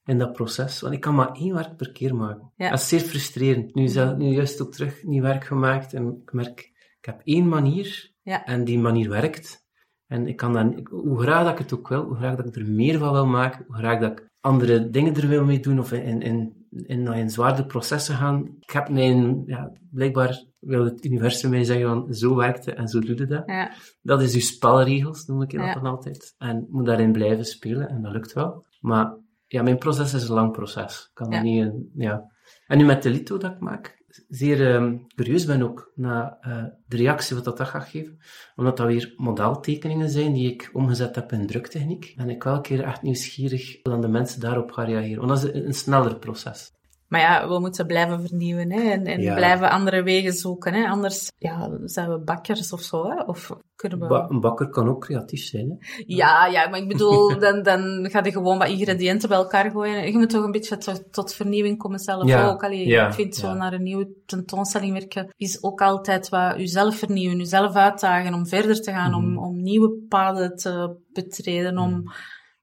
in 0.08 0.18
dat 0.18 0.32
proces. 0.32 0.80
Want 0.80 0.94
ik 0.94 1.00
kan 1.00 1.14
maar 1.14 1.32
één 1.32 1.54
werk 1.54 1.76
per 1.76 1.92
keer 1.92 2.14
maken. 2.14 2.52
Ja. 2.56 2.70
Dat 2.70 2.78
is 2.78 2.88
zeer 2.88 3.00
frustrerend. 3.00 3.74
Nu, 3.74 3.88
zelf, 3.88 4.16
nu 4.16 4.26
juist 4.26 4.60
ook 4.60 4.72
terug 4.72 5.02
nieuw 5.02 5.22
werk 5.22 5.44
gemaakt 5.44 5.94
en 5.94 6.20
ik 6.22 6.32
merk, 6.32 6.60
ik 6.98 7.04
heb 7.04 7.20
één 7.24 7.48
manier 7.48 8.12
Ja. 8.22 8.44
en 8.44 8.64
die 8.64 8.78
manier 8.78 9.08
werkt. 9.08 9.66
En 10.06 10.26
ik 10.26 10.36
kan 10.36 10.52
dan, 10.52 10.86
hoe 10.90 11.20
graag 11.20 11.42
dat 11.42 11.52
ik 11.52 11.58
het 11.58 11.72
ook 11.72 11.88
wil, 11.88 12.04
hoe 12.04 12.16
graag 12.16 12.36
dat 12.36 12.46
ik 12.46 12.56
er 12.56 12.66
meer 12.66 12.98
van 12.98 13.12
wil 13.12 13.26
maken, 13.26 13.64
hoe 13.66 13.76
graag 13.76 14.00
dat 14.00 14.12
ik 14.12 14.28
andere 14.40 14.90
dingen 14.90 15.14
er 15.14 15.28
wil 15.28 15.44
mee 15.44 15.60
doen 15.60 15.78
of 15.78 15.92
in, 15.92 16.22
in, 16.22 16.66
in, 16.70 17.06
in, 17.06 17.30
zwaardere 17.30 17.66
processen 17.66 18.14
gaan. 18.14 18.56
Ik 18.60 18.70
heb 18.70 18.88
mijn, 18.88 19.42
ja, 19.46 19.72
blijkbaar 19.90 20.44
wil 20.58 20.84
het 20.84 21.04
universum 21.04 21.50
mij 21.50 21.64
zeggen 21.64 21.86
van 21.86 22.14
zo 22.14 22.34
werkt 22.34 22.64
het 22.64 22.74
en 22.74 22.88
zo 22.88 23.00
doe 23.00 23.16
je 23.16 23.26
dat. 23.26 23.42
Ja. 23.46 23.72
Dat 24.02 24.22
is 24.22 24.34
uw 24.34 24.40
spelregels, 24.40 25.26
noem 25.26 25.42
ik 25.42 25.50
dat 25.50 25.74
dan 25.74 25.86
altijd. 25.86 26.34
En 26.38 26.56
ik 26.56 26.68
moet 26.68 26.86
daarin 26.86 27.12
blijven 27.12 27.44
spelen 27.44 27.88
en 27.88 28.02
dat 28.02 28.12
lukt 28.12 28.32
wel. 28.32 28.64
Maar 28.80 29.16
ja, 29.48 29.62
mijn 29.62 29.78
proces 29.78 30.14
is 30.14 30.28
een 30.28 30.34
lang 30.34 30.52
proces. 30.52 31.04
Ik 31.04 31.14
kan 31.14 31.30
Ja. 31.30 31.42
niet, 31.42 31.72
ja. 31.94 32.30
En 32.66 32.78
nu 32.78 32.84
met 32.84 33.02
de 33.02 33.10
lito 33.10 33.36
dat 33.38 33.52
ik 33.52 33.60
maak, 33.60 34.02
zeer 34.28 34.74
ehm, 34.74 34.96
curieus 35.14 35.44
ben 35.44 35.62
ook 35.62 35.92
naar 35.94 36.36
eh, 36.40 36.64
de 36.86 36.96
reactie 36.96 37.36
wat 37.36 37.44
dat, 37.44 37.56
dat 37.56 37.68
gaat 37.68 37.88
geven. 37.88 38.18
Omdat 38.56 38.76
dat 38.76 38.86
weer 38.86 39.14
modeltekeningen 39.16 40.08
zijn 40.08 40.32
die 40.32 40.52
ik 40.52 40.70
omgezet 40.72 41.14
heb 41.14 41.32
in 41.32 41.46
druktechniek. 41.46 42.14
Ben 42.16 42.30
ik 42.30 42.42
wel 42.42 42.54
een 42.54 42.62
keer 42.62 42.82
echt 42.84 43.02
nieuwsgierig 43.02 43.72
hoe 43.82 43.92
dan 43.92 44.00
de 44.00 44.08
mensen 44.08 44.40
daarop 44.40 44.70
gaan 44.70 44.86
reageren. 44.86 45.26
Want 45.26 45.40
dat 45.40 45.50
is 45.50 45.60
een, 45.60 45.66
een 45.66 45.74
sneller 45.74 46.18
proces. 46.18 46.76
Maar 47.08 47.20
ja, 47.20 47.48
we 47.48 47.58
moeten 47.60 47.86
blijven 47.86 48.20
vernieuwen 48.26 48.72
hè? 48.72 48.90
en, 48.90 49.04
en 49.04 49.20
Ja. 49.20 49.34
blijven 49.34 49.70
andere 49.70 50.02
wegen 50.02 50.32
zoeken. 50.32 50.74
Hè? 50.74 50.86
Anders 50.88 51.32
ja, 51.38 51.70
zijn 51.84 52.08
we 52.10 52.18
bakkers 52.18 52.72
of 52.72 52.80
zo. 52.80 53.08
Hè? 53.10 53.22
Of 53.22 53.50
kunnen 53.76 53.98
we... 53.98 54.06
Ba- 54.06 54.26
een 54.28 54.40
bakker 54.40 54.68
kan 54.68 54.88
ook 54.88 55.00
creatief 55.00 55.44
zijn. 55.44 55.68
Hè? 55.78 56.02
Ja, 56.06 56.46
ja, 56.46 56.68
maar 56.68 56.78
ik 56.80 56.88
bedoel, 56.88 57.28
dan, 57.44 57.62
dan 57.62 58.08
ga 58.10 58.24
je 58.24 58.32
gewoon 58.32 58.58
wat 58.58 58.68
ingrediënten 58.68 59.28
bij 59.28 59.38
elkaar 59.38 59.70
gooien. 59.70 60.06
Je 60.12 60.18
moet 60.18 60.30
toch 60.30 60.44
een 60.44 60.50
beetje 60.50 60.76
tot, 60.78 61.12
tot 61.12 61.34
vernieuwing 61.34 61.78
komen 61.78 61.98
zelf 61.98 62.26
Ja, 62.28 62.48
ook. 62.48 62.64
Allee, 62.64 62.86
ja, 62.86 63.06
ik 63.06 63.12
vind 63.14 63.36
zo 63.36 63.54
naar 63.54 63.72
een 63.72 63.82
nieuwe 63.82 64.08
tentoonstelling 64.26 64.92
werken 64.92 65.32
is 65.36 65.62
ook 65.62 65.80
altijd 65.82 66.28
wat 66.28 66.56
jezelf 66.56 66.96
vernieuwen, 66.96 67.38
jezelf 67.38 67.74
uitdagen 67.74 68.34
om 68.34 68.46
verder 68.46 68.80
te 68.80 68.90
gaan, 68.90 69.10
Mhm. 69.10 69.18
om, 69.20 69.38
om 69.38 69.62
nieuwe 69.62 70.04
paden 70.08 70.56
te 70.56 70.96
betreden, 71.12 71.78
om... 71.78 72.02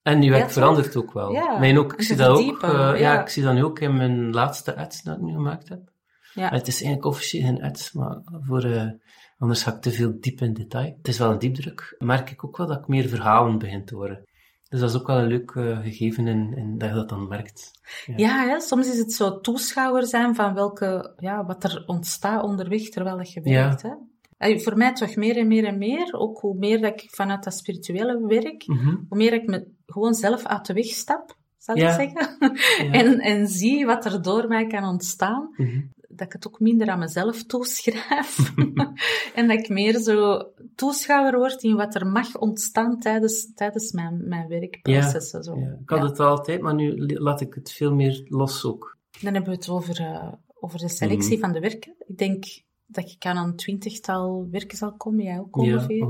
En 0.06 0.20
nu 0.20 0.26
Ja, 0.26 0.32
werk 0.32 0.50
verandert 0.52 0.96
ook 0.96 1.14
wel. 1.14 1.32
Ja, 1.32 1.60
Mijn 1.60 1.78
ook, 1.80 1.94
ik 1.94 2.00
en 2.00 2.06
zie 2.06 2.16
dat 2.16 2.38
ook, 2.38 2.62
eh, 2.64 2.70
ja. 2.72 2.94
ja. 2.96 3.22
ik 3.22 3.30
zie 3.30 3.44
dat 3.44 3.54
nu 3.54 3.64
ook 3.64 3.80
in 3.80 3.96
mijn 3.98 4.32
laatste 4.34 4.76
ads 4.76 5.04
dat 5.04 5.16
ik 5.16 5.22
nu 5.22 5.34
gemaakt 5.34 5.70
heb. 5.70 5.92
Ja, 6.34 6.50
Het 6.50 6.68
is 6.68 6.76
eigenlijk 6.82 7.06
officieel 7.06 7.44
geen 7.46 7.64
ads, 7.64 7.92
maar 7.92 8.22
voor, 8.26 8.64
eh, 8.64 8.90
anders 9.38 9.64
ga 9.64 9.74
ik 9.74 9.82
te 9.82 9.92
veel 9.92 10.18
diep 10.20 10.42
in 10.42 10.54
detail. 10.54 10.94
Het 10.98 11.08
is 11.08 11.18
wel 11.18 11.32
een 11.32 11.40
diepdruk. 11.40 11.96
Merk 12.00 12.32
ik 12.32 12.46
ook 12.46 12.58
wel 12.58 12.68
dat 12.68 12.78
ik 12.80 12.88
meer 12.88 13.08
verhalen 13.08 13.58
begin 13.58 13.86
te 13.86 13.96
horen. 13.96 14.24
Dus 14.70 14.80
dat 14.80 14.90
is 14.90 14.96
ook 14.96 15.08
wel 15.08 15.18
een 15.18 15.28
leuk 15.28 15.52
eh, 15.52 15.80
gegeven 15.80 16.28
in, 16.28 16.54
in 16.58 16.78
dat 16.78 16.90
je 16.90 16.96
dat 16.96 17.10
dan 17.10 17.28
merkt. 17.28 17.72
ja 18.16 18.48
hè, 18.48 18.60
soms 18.60 18.88
is 18.92 18.98
het 18.98 19.14
zo 19.14 19.40
toeschouwer 19.40 20.06
zijn 20.08 20.36
van 20.36 20.54
welke, 20.54 21.14
ja, 21.18 21.46
wat 21.46 21.64
er 21.64 21.84
ontstaat 21.86 22.44
onderweg 22.44 22.82
terwijl 22.90 23.20
je 23.22 23.40
Ja. 23.44 23.66
werkt. 23.66 23.82
Hè. 23.82 23.90
Allee, 24.38 24.60
voor 24.60 24.78
mij 24.78 24.94
toch 24.94 25.16
meer 25.16 25.38
en 25.38 25.48
meer 25.48 25.66
en 25.66 25.78
meer, 25.78 26.14
ook 26.14 26.40
hoe 26.40 26.56
meer 26.58 26.82
dat 26.82 27.02
ik 27.02 27.10
vanuit 27.16 27.44
dat 27.44 27.54
spirituele 27.54 28.26
werk 28.28 28.68
Mhm. 28.68 28.88
hoe 29.10 29.18
meer 29.18 29.34
ik 29.34 29.46
me 29.48 29.68
gewoon 29.86 30.14
zelf 30.14 30.44
uit 30.46 30.66
de 30.66 30.74
weg 30.74 30.86
stap, 30.86 31.38
zal 31.58 31.78
Ja. 31.78 31.98
ik 32.00 32.12
zeggen, 32.14 32.38
Ja. 32.86 32.92
en, 33.00 33.20
en 33.20 33.48
zie 33.48 33.86
wat 33.86 34.06
er 34.06 34.22
door 34.22 34.48
mij 34.48 34.68
kan 34.68 34.84
ontstaan, 34.84 35.54
Mhm. 35.58 35.82
dat 36.08 36.28
ik 36.28 36.34
het 36.34 36.48
ook 36.48 36.60
minder 36.60 36.90
aan 36.90 37.00
mezelf 37.00 37.44
toeschrijf. 37.44 38.54
en 39.36 39.48
dat 39.48 39.60
ik 39.60 39.70
meer 39.70 40.00
zo 40.00 40.44
toeschouwer 40.76 41.38
word 41.38 41.64
in 41.64 41.76
wat 41.76 41.96
er 41.96 42.08
mag 42.08 42.38
ontstaan 42.38 43.00
tijdens, 43.00 43.54
tijdens 43.54 43.92
mijn, 43.92 44.28
mijn 44.28 44.48
werkprocessen. 44.48 45.44
Zo. 45.44 45.56
Ja, 45.60 45.78
ik 45.82 45.90
had 45.90 46.02
het 46.02 46.20
altijd, 46.20 46.62
maar 46.62 46.76
nu 46.76 46.96
laat 47.20 47.42
ik 47.42 47.54
het 47.54 47.72
veel 47.72 47.94
meer 47.94 48.26
los 48.28 48.66
ook. 48.66 48.98
Dan 49.22 49.34
hebben 49.34 49.52
we 49.52 49.58
het 49.58 49.70
over, 49.70 50.00
eh, 50.00 50.32
over 50.60 50.80
de 50.80 50.90
selectie 50.90 51.32
Mhm. 51.38 51.40
van 51.42 51.52
de 51.52 51.60
werken. 51.60 51.96
Ik 52.08 52.18
denk 52.18 52.46
dat 52.88 53.10
ik 53.12 53.26
aan 53.26 53.38
een 53.38 53.56
twintigtal 53.56 54.48
werken 54.52 54.78
zal 54.78 54.94
komen, 54.94 55.24
jij 55.24 55.40
ook 55.40 55.58
ongeveer. 55.58 55.98
Ja, 55.98 56.06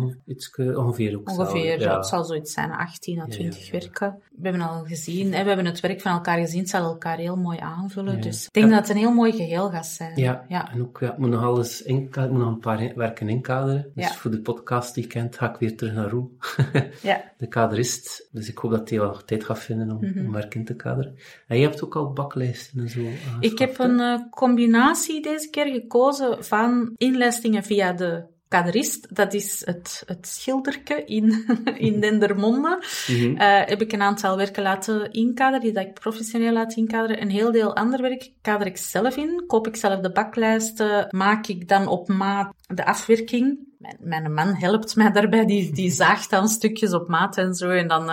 eh, 0.58 0.78
ongeveer 0.78 1.18
ook. 1.18 1.30
Ongeveer, 1.30 1.82
zal- 1.82 1.96
het 1.96 2.06
zal 2.08 2.24
zoiets 2.24 2.54
zijn, 2.54 2.72
18 2.72 3.20
à 3.20 3.26
Ja, 3.26 3.32
20 3.32 3.60
ja, 3.60 3.66
ja. 3.66 3.72
werken. 3.72 4.22
We 4.38 4.48
hebben 4.50 4.68
al 4.68 4.84
gezien, 4.84 5.34
hè, 5.34 5.42
we 5.42 5.48
hebben 5.48 5.66
het 5.66 5.80
werk 5.80 6.02
van 6.02 6.12
elkaar 6.12 6.38
gezien, 6.38 6.60
het 6.60 6.70
zal 6.70 6.84
elkaar 6.84 7.18
heel 7.18 7.36
mooi 7.38 7.58
aanvullen. 7.60 8.16
Ja. 8.16 8.22
Dus 8.22 8.46
ik 8.46 8.54
denk 8.54 8.70
dat 8.70 8.80
het 8.80 8.90
een 8.90 8.98
heel 8.98 9.14
mooi 9.14 9.32
geheel 9.32 9.70
gaat 9.70 9.86
zijn. 9.86 10.12
Ja, 10.16 10.46
ja. 10.50 10.72
en 10.72 10.82
ook, 10.82 10.98
ja, 11.00 11.12
ik 11.12 11.18
moet 11.18 11.30
nog 11.30 11.44
alles 11.44 11.82
inka- 11.82 12.24
ik 12.24 12.30
moet 12.30 12.40
nog 12.40 12.48
een 12.48 12.60
paar 12.60 12.92
werken 12.96 13.30
inkaderen. 13.30 13.92
Dus 13.96 14.08
Ja. 14.08 14.14
voor 14.14 14.32
de 14.32 14.42
podcast 14.42 14.94
die 14.94 15.04
je 15.04 15.10
kent, 15.10 15.38
ga 15.38 15.50
ik 15.50 15.58
weer 15.60 15.78
terug 15.78 15.94
naar 15.94 16.10
Roel, 16.10 16.38
ja. 17.02 17.24
de 17.38 17.48
kaderist. 17.48 18.28
Dus 18.32 18.50
ik 18.50 18.58
hoop 18.58 18.72
dat 18.72 18.90
hij 18.90 19.00
wel 19.00 19.08
nog 19.08 19.24
tijd 19.24 19.44
gaat 19.44 19.60
vinden 19.60 19.92
om, 19.92 19.98
Mhm. 20.02 20.26
om 20.26 20.32
werk 20.32 20.56
in 20.56 20.66
te 20.66 20.76
kaderen. 20.76 21.16
En 21.48 21.58
je 21.58 21.64
hebt 21.64 21.84
ook 21.84 21.96
al 21.96 22.14
baklijsten 22.14 22.80
en 22.80 22.90
zo 22.90 23.00
aangeschaft, 23.00 23.44
Ik 23.44 23.60
heb 23.60 23.80
een 23.80 24.00
eh, 24.00 24.20
combinatie 24.30 25.22
deze 25.22 25.50
keer 25.50 25.66
gekozen 25.68 26.46
van 26.46 26.92
inlijstingen 26.98 27.64
via 27.64 27.94
de 27.94 28.24
kaderist. 28.56 29.16
Dat 29.16 29.34
is 29.34 29.62
het, 29.66 30.04
het 30.06 30.28
schilderke 30.28 31.04
in, 31.06 31.46
in 31.88 32.00
Dendermonde. 32.00 32.84
Mhm. 33.08 33.36
Eh, 33.36 33.62
heb 33.66 33.82
ik 33.82 33.92
een 33.92 34.02
aantal 34.02 34.38
werken 34.38 34.64
laten 34.64 35.12
inkaderen, 35.12 35.62
die 35.62 35.72
dat 35.72 35.86
ik 35.86 35.94
professioneel 35.94 36.54
laat 36.54 36.76
inkaderen. 36.76 37.22
Een 37.22 37.30
heel 37.30 37.52
deel 37.52 37.76
ander 37.76 38.02
werk 38.02 38.32
kader 38.42 38.68
ik 38.68 38.78
zelf 38.78 39.18
in. 39.18 39.44
Koop 39.48 39.68
ik 39.68 39.76
zelf 39.76 40.00
de 40.00 40.12
baklijsten, 40.12 41.08
maak 41.10 41.48
ik 41.48 41.68
dan 41.68 41.88
op 41.88 42.08
maat 42.08 42.54
de 42.68 42.86
afwerking. 42.86 43.60
Mijn, 43.78 43.98
mijn 44.00 44.34
man 44.34 44.54
helpt 44.54 44.96
mij 44.96 45.12
daarbij, 45.12 45.46
die, 45.46 45.74
die 45.74 45.92
zaagt 45.92 46.30
dan 46.30 46.48
stukjes 46.48 46.94
op 46.94 47.08
maat 47.08 47.38
en 47.38 47.54
zo. 47.54 47.70
En 47.70 47.88
dan 47.88 48.06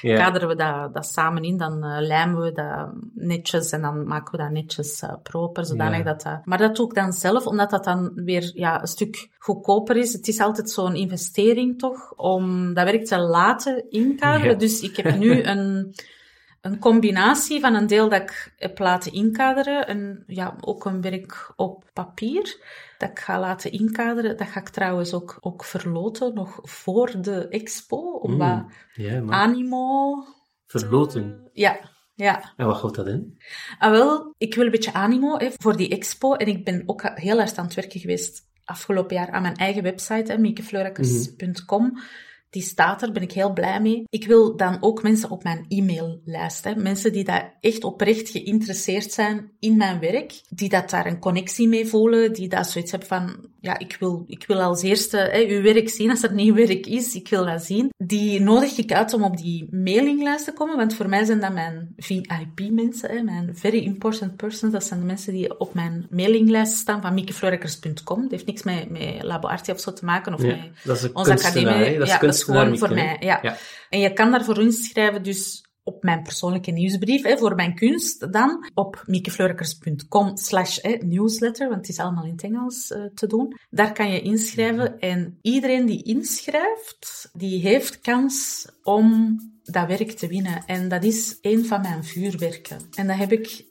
Ja. 0.00 0.16
kaderen 0.16 0.48
we 0.48 0.54
dat, 0.54 0.94
dat 0.94 1.06
samen 1.06 1.42
in, 1.42 1.56
dan 1.56 1.84
eh, 1.84 1.96
lijmen 2.00 2.40
we 2.42 2.52
dat 2.52 2.90
netjes 3.14 3.70
en 3.70 3.82
dan 3.82 4.06
maken 4.06 4.30
we 4.32 4.38
dat 4.38 4.50
netjes 4.50 5.02
eh, 5.02 5.14
proper, 5.22 5.66
zodanig 5.66 6.04
dat 6.04 6.22
dat... 6.22 6.40
Maar 6.44 6.58
dat 6.58 6.76
doe 6.76 6.86
ik 6.86 6.94
dan 6.94 7.12
zelf, 7.12 7.46
omdat 7.46 7.70
dat 7.70 7.84
dan 7.84 8.12
weer 8.14 8.50
ja, 8.54 8.80
een 8.80 8.86
stuk 8.86 9.28
goedkoper 9.38 9.96
is. 9.96 10.12
Het 10.12 10.28
is 10.28 10.40
altijd 10.40 10.70
zo'n 10.70 10.94
investering 10.94 11.78
toch, 11.78 12.12
om 12.16 12.74
dat 12.74 12.84
werk 12.84 13.04
te 13.04 13.18
laten 13.18 13.90
inkaderen. 13.90 14.58
Dus 14.58 14.80
ik 14.80 14.96
heb 14.96 15.16
nu 15.16 15.42
een, 15.52 15.94
een 16.60 16.78
combinatie 16.78 17.60
van 17.60 17.74
een 17.74 17.86
deel 17.86 18.08
dat 18.08 18.22
ik 18.22 18.52
heb 18.56 18.78
laten 18.78 19.12
inkaderen 19.12 19.86
en 19.86 20.24
ja, 20.26 20.56
ook 20.60 20.84
een 20.84 21.00
werk 21.00 21.52
op 21.56 21.84
papier 21.92 22.56
dat 22.98 23.10
ik 23.10 23.18
ga 23.18 23.40
laten 23.40 23.72
inkaderen. 23.72 24.36
Dat 24.36 24.46
ga 24.48 24.60
ik 24.60 24.68
trouwens 24.68 25.14
ook, 25.14 25.36
ook 25.40 25.64
verloten, 25.64 26.34
nog 26.34 26.58
voor 26.62 27.20
de 27.20 27.48
expo, 27.48 27.96
om 27.96 28.32
Mm. 28.32 29.32
animo... 29.32 30.14
verloten. 30.66 31.50
Ja, 31.52 31.78
ja. 32.14 32.52
En 32.56 32.66
wat 32.66 32.80
houdt 32.80 32.96
dat 32.96 33.06
in? 33.06 33.40
Ah, 33.78 33.90
wel, 33.90 34.34
ik 34.38 34.54
wil 34.54 34.64
een 34.64 34.70
beetje 34.70 34.92
animo 34.92 35.36
hè, 35.36 35.48
voor 35.56 35.76
die 35.76 35.88
expo. 35.88 36.34
En 36.34 36.46
ik 36.46 36.64
ben 36.64 36.82
ook 36.86 37.02
heel 37.14 37.36
hard 37.36 37.58
aan 37.58 37.64
het 37.64 37.74
werken 37.74 38.00
geweest 38.00 38.46
afgelopen 38.64 39.16
jaar 39.16 39.30
aan 39.30 39.42
mijn 39.42 39.56
eigen 39.56 39.82
website, 39.82 40.32
hè, 40.32 40.38
miekefleurakers.com. 40.38 41.98
Die 42.50 42.62
staat 42.62 43.02
er, 43.02 43.12
ben 43.12 43.22
ik 43.22 43.32
heel 43.32 43.52
blij 43.52 43.80
mee. 43.80 44.04
Ik 44.08 44.26
wil 44.26 44.56
dan 44.56 44.76
ook 44.80 45.02
mensen 45.02 45.30
op 45.30 45.42
mijn 45.42 45.64
e-maillijst. 45.68 46.64
Hè. 46.64 46.74
Mensen 46.74 47.12
die 47.12 47.24
daar 47.24 47.56
echt 47.60 47.84
oprecht 47.84 48.30
geïnteresseerd 48.30 49.12
zijn 49.12 49.50
in 49.58 49.76
mijn 49.76 50.00
werk. 50.00 50.40
Die 50.48 50.68
dat 50.68 50.90
daar 50.90 51.06
een 51.06 51.20
connectie 51.20 51.68
mee 51.68 51.86
voelen. 51.86 52.32
Die 52.32 52.48
dat 52.48 52.66
zoiets 52.66 52.90
hebben 52.90 53.08
van, 53.08 53.46
ja, 53.60 53.78
ik 53.78 53.96
wil, 54.00 54.24
ik 54.26 54.44
wil 54.46 54.60
als 54.60 54.82
eerste 54.82 55.16
hè, 55.16 55.44
uw 55.48 55.62
werk 55.62 55.88
zien 55.88 56.10
als 56.10 56.22
er 56.22 56.32
nieuw 56.32 56.54
werk 56.54 56.86
is. 56.86 57.14
Ik 57.14 57.28
wil 57.28 57.44
dat 57.44 57.62
zien. 57.62 57.92
Die 57.96 58.40
nodig 58.40 58.76
ik 58.76 58.92
uit 58.92 59.12
om 59.12 59.22
op 59.22 59.36
die 59.36 59.68
mailinglijst 59.70 60.44
te 60.44 60.52
komen, 60.52 60.76
want 60.76 60.94
voor 60.94 61.08
mij 61.08 61.24
zijn 61.24 61.40
dat 61.40 61.52
mijn 61.52 61.94
VIP-mensen, 61.96 63.24
mijn 63.24 63.56
very 63.56 63.84
important 63.84 64.36
persons. 64.36 64.72
Dat 64.72 64.84
zijn 64.84 65.00
de 65.00 65.06
mensen 65.06 65.32
die 65.32 65.58
op 65.58 65.74
mijn 65.74 66.06
mailinglijst 66.10 66.72
staan 66.72 67.02
van 67.02 67.14
miekeflorikers.com. 67.14 68.22
Dat 68.22 68.30
heeft 68.30 68.46
niks 68.46 68.62
met, 68.62 68.90
met 68.90 69.22
Labo 69.22 69.48
Arti 69.48 69.72
of 69.72 69.80
zo 69.80 69.92
te 69.92 70.04
maken, 70.04 70.34
of 70.34 70.42
Ja, 70.42 70.46
met 70.46 70.58
dat 70.84 70.96
is 70.96 71.12
onze 71.12 71.32
academie. 71.32 71.64
Dat 71.64 71.86
is 71.86 71.92
ja, 71.92 71.98
dat 71.98 72.08
is 72.08 72.18
kunstenaar, 72.18 72.62
gewoon 72.62 72.78
voor 72.78 72.94
mij. 72.94 73.16
Ja. 73.20 73.38
Ja. 73.42 73.56
En 73.90 74.00
je 74.00 74.12
kan 74.12 74.30
daarvoor 74.30 74.58
inschrijven, 74.62 75.22
dus 75.22 75.67
op 75.88 76.02
mijn 76.02 76.22
persoonlijke 76.22 76.70
nieuwsbrief, 76.70 77.22
hè, 77.22 77.38
voor 77.38 77.54
mijn 77.54 77.74
kunst 77.74 78.32
dan, 78.32 78.70
op 78.74 79.02
miekeflorikers.com 79.06 80.36
slash 80.36 80.78
newsletter, 81.00 81.68
want 81.68 81.80
het 81.80 81.88
is 81.88 81.98
allemaal 81.98 82.24
in 82.24 82.32
het 82.32 82.42
Engels 82.42 82.90
eh, 82.90 83.04
te 83.14 83.26
doen. 83.26 83.58
Daar 83.70 83.92
kan 83.92 84.10
je 84.10 84.20
inschrijven 84.20 84.98
en 84.98 85.38
iedereen 85.42 85.86
die 85.86 86.02
inschrijft, 86.02 87.30
die 87.32 87.60
heeft 87.60 88.00
kans 88.00 88.66
om 88.82 89.36
dat 89.62 89.86
werk 89.86 90.10
te 90.10 90.26
winnen. 90.26 90.64
En 90.66 90.88
dat 90.88 91.04
is 91.04 91.38
een 91.40 91.64
van 91.64 91.80
mijn 91.80 92.04
vuurwerken. 92.04 92.78
En 92.94 93.06
dat 93.06 93.16
heb 93.16 93.32
ik 93.32 93.66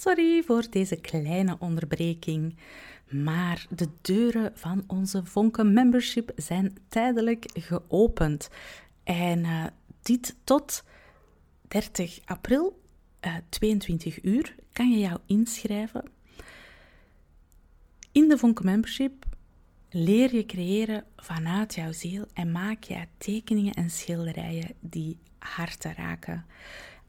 Sorry 0.00 0.42
voor 0.42 0.64
deze 0.70 0.96
kleine 0.96 1.56
onderbreking. 1.58 2.56
Maar 3.10 3.66
de 3.70 3.88
deuren 4.00 4.52
van 4.54 4.84
onze 4.86 5.24
Vonken 5.24 5.72
Membership 5.72 6.32
zijn 6.36 6.76
tijdelijk 6.88 7.50
geopend. 7.54 8.48
En 9.04 9.44
eh, 9.44 9.64
dit 10.02 10.36
tot 10.44 10.84
30 11.68 12.20
april, 12.24 12.82
eh 13.20 13.34
22 13.48 14.22
uur, 14.22 14.54
kan 14.72 14.90
je 14.90 14.98
jou 14.98 15.18
inschrijven. 15.26 16.04
In 18.12 18.28
de 18.28 18.38
Vonken 18.38 18.64
Membership 18.64 19.24
leer 19.90 20.34
je 20.34 20.46
creëren 20.46 21.04
vanuit 21.16 21.74
jouw 21.74 21.92
ziel 21.92 22.26
en 22.32 22.52
maak 22.52 22.82
je 22.82 23.06
tekeningen 23.18 23.74
en 23.74 23.90
schilderijen 23.90 24.74
die 24.80 25.18
harten 25.38 25.94
raken. 25.94 26.44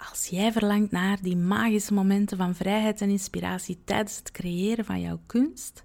Als 0.09 0.27
jij 0.27 0.51
verlangt 0.51 0.91
naar 0.91 1.21
die 1.21 1.37
magische 1.37 1.93
momenten 1.93 2.37
van 2.37 2.55
vrijheid 2.55 3.01
en 3.01 3.09
inspiratie 3.09 3.81
tijdens 3.83 4.17
het 4.17 4.31
creëren 4.31 4.85
van 4.85 5.01
jouw 5.01 5.19
kunst, 5.25 5.83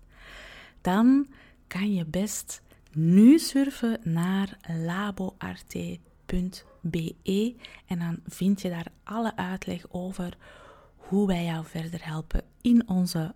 dan 0.87 1.27
kan 1.67 1.95
je 1.95 2.05
best 2.05 2.63
nu 2.93 3.39
surfen 3.39 3.99
naar 4.03 4.59
laboarte.be 4.85 5.95
en 7.87 7.99
dan 7.99 8.19
vind 8.27 8.63
je 8.63 8.69
daar 8.69 8.87
alle 9.05 9.37
uitleg 9.37 9.85
over 9.91 10.37
hoe 10.97 11.27
wij 11.27 11.45
jou 11.45 11.65
verder 11.65 12.07
helpen 12.07 12.43
in 12.61 12.89
onze 12.89 13.35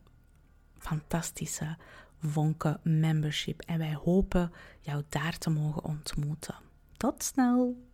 fantastische 0.78 1.76
Vonken 2.22 2.80
membership. 2.82 3.60
En 3.60 3.78
wij 3.78 3.94
hopen 3.94 4.52
jou 4.80 5.02
daar 5.08 5.38
te 5.38 5.50
mogen 5.50 5.84
ontmoeten. 5.84 6.54
Tot 6.96 7.22
snel! 7.22 7.89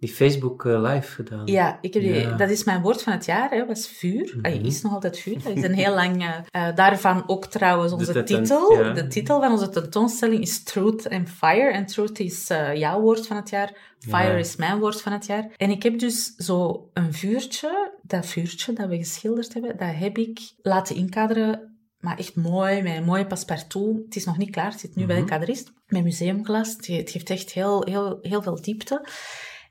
Die 0.00 0.08
Facebook 0.14 0.64
eh, 0.64 0.82
live 0.82 1.12
gedaan. 1.12 1.46
Ja, 1.46 1.78
ik 1.80 1.94
heb 1.94 2.02
die, 2.02 2.12
Ja. 2.14 2.36
dat 2.36 2.50
is 2.50 2.64
mijn 2.64 2.82
woord 2.82 3.02
van 3.02 3.12
het 3.12 3.24
jaar, 3.24 3.50
hè, 3.50 3.66
was 3.66 3.88
vuur. 3.88 4.38
Allee, 4.42 4.60
is 4.60 4.82
nog 4.82 4.92
altijd 4.92 5.18
vuur. 5.18 5.42
Dat 5.42 5.56
is 5.56 5.62
een 5.62 5.74
heel 5.74 5.94
lang... 5.94 6.22
eh, 6.22 6.68
eh, 6.68 6.76
daarvan 6.76 7.22
ook 7.26 7.46
trouwens 7.46 7.92
onze 7.92 8.12
De 8.12 8.22
titel. 8.22 8.72
ja. 8.82 8.92
De 8.92 9.06
titel 9.06 9.40
van 9.40 9.50
onze 9.52 9.68
tentoonstelling 9.68 10.42
is 10.42 10.62
Truth 10.62 11.08
and 11.08 11.30
Fire. 11.30 11.70
En 11.72 11.86
Truth 11.86 12.18
is 12.18 12.46
jouw 12.74 13.00
woord 13.00 13.26
van 13.26 13.36
het 13.36 13.50
jaar. 13.50 13.94
Fire 13.98 14.32
Ja. 14.32 14.38
is 14.38 14.56
mijn 14.56 14.78
woord 14.78 15.00
van 15.00 15.12
het 15.12 15.26
jaar. 15.26 15.48
En 15.56 15.70
ik 15.70 15.82
heb 15.82 15.98
dus 15.98 16.34
zo 16.36 16.88
een 16.92 17.12
vuurtje, 17.14 17.98
dat 18.02 18.26
vuurtje 18.26 18.72
dat 18.72 18.88
we 18.88 18.96
geschilderd 18.96 19.52
hebben, 19.52 19.76
dat 19.76 19.94
heb 19.94 20.18
ik 20.18 20.38
laten 20.62 20.96
inkaderen 20.96 21.70
maar 21.96 22.18
echt 22.18 22.34
mooi, 22.36 22.82
met 22.82 22.96
een 22.96 23.04
mooie 23.04 23.26
passepartout. 23.26 23.96
Het 24.04 24.16
is 24.16 24.24
nog 24.24 24.38
niet 24.38 24.50
klaar, 24.50 24.70
het 24.70 24.80
zit 24.80 24.94
nu 24.96 25.06
bij 25.06 25.14
de 25.16 25.20
Mhm. 25.22 25.30
kaderist. 25.30 25.72
Met 25.86 26.02
museumglas. 26.02 26.72
Het, 26.76 26.86
het 26.86 27.10
geeft 27.10 27.30
echt 27.30 27.52
heel, 27.52 27.84
heel, 27.84 28.18
heel 28.22 28.42
veel 28.42 28.60
diepte. 28.62 29.04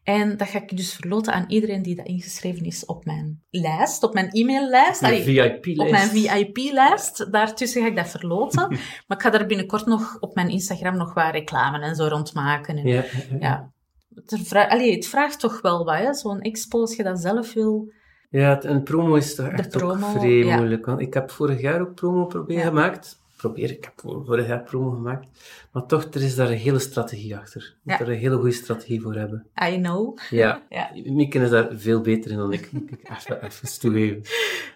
En 0.05 0.37
dat 0.37 0.47
ga 0.47 0.61
ik 0.61 0.77
dus 0.77 0.93
verloten 0.93 1.33
aan 1.33 1.45
iedereen 1.47 1.81
die 1.81 1.95
dat 1.95 2.05
ingeschreven 2.05 2.65
is 2.65 2.85
op 2.85 3.05
mijn 3.05 3.43
lijst, 3.49 4.03
op 4.03 4.13
mijn 4.13 4.29
e-maillijst. 4.31 5.01
Een 5.01 5.23
VIP-lijst. 5.23 5.79
op 5.79 5.89
mijn 5.89 6.09
VIP-lijst. 6.09 7.31
Daartussen 7.31 7.81
ga 7.81 7.87
ik 7.87 7.95
dat 7.95 8.07
verloten. 8.09 8.67
maar 9.07 9.17
ik 9.17 9.21
ga 9.21 9.29
daar 9.29 9.45
binnenkort 9.45 9.85
nog 9.85 10.17
op 10.19 10.35
mijn 10.35 10.49
Instagram 10.49 10.97
nog 10.97 11.13
wat 11.13 11.31
reclame 11.31 11.79
en 11.79 11.95
zo 11.95 12.07
rondmaken. 12.07 12.77
En, 12.77 12.87
Ja, 12.87 13.03
ja. 13.39 13.71
Het, 14.13 14.39
vra- 14.43 14.67
allee, 14.67 14.95
het 14.95 15.07
vraagt 15.07 15.39
toch 15.39 15.61
wel 15.61 15.85
wat, 15.85 15.97
hè? 15.97 16.13
zo'n 16.13 16.41
expo, 16.41 16.79
als 16.79 16.95
je 16.95 17.03
dat 17.03 17.19
zelf 17.19 17.53
wil. 17.53 17.91
Ja, 18.29 18.49
het- 18.49 18.65
en 18.65 18.83
promo 18.83 19.15
is 19.15 19.35
toch 19.35 19.47
echt 19.47 19.69
promo, 19.69 20.07
ook 20.07 20.11
vrij 20.19 20.29
ja. 20.29 20.55
moeilijk. 20.55 20.85
Want 20.85 21.01
ik 21.01 21.13
heb 21.13 21.31
vorig 21.31 21.61
jaar 21.61 21.81
ook 21.81 21.93
promo 21.95 22.25
proberen 22.25 22.61
Ja. 22.63 22.67
gemaakt. 22.67 23.23
Probeer, 23.45 23.71
ik 23.71 23.83
heb 23.83 23.93
voor- 23.95 24.25
vorig 24.25 24.47
jaar 24.47 24.63
promo 24.63 24.89
gemaakt. 24.89 25.27
Maar 25.71 25.85
toch, 25.85 26.03
er 26.03 26.21
is 26.23 26.35
daar 26.35 26.49
een 26.49 26.57
hele 26.57 26.79
strategie 26.79 27.37
achter. 27.37 27.61
Je 27.61 27.71
moet 27.83 27.93
Ja. 27.99 28.05
daar 28.05 28.13
een 28.13 28.19
hele 28.19 28.35
goede 28.35 28.51
strategie 28.51 29.01
voor 29.01 29.13
hebben. 29.15 29.45
I 29.71 29.75
know. 29.77 30.17
Ja. 30.29 30.61
Ja. 30.69 30.89
Mieke 31.05 31.39
is 31.39 31.49
daar 31.49 31.67
veel 31.73 32.01
beter 32.01 32.31
in 32.31 32.37
dan 32.37 32.53
ik. 32.53 32.69
Ik 32.71 33.09
even, 33.17 33.41
even 33.45 33.79
toegeven. 33.79 34.21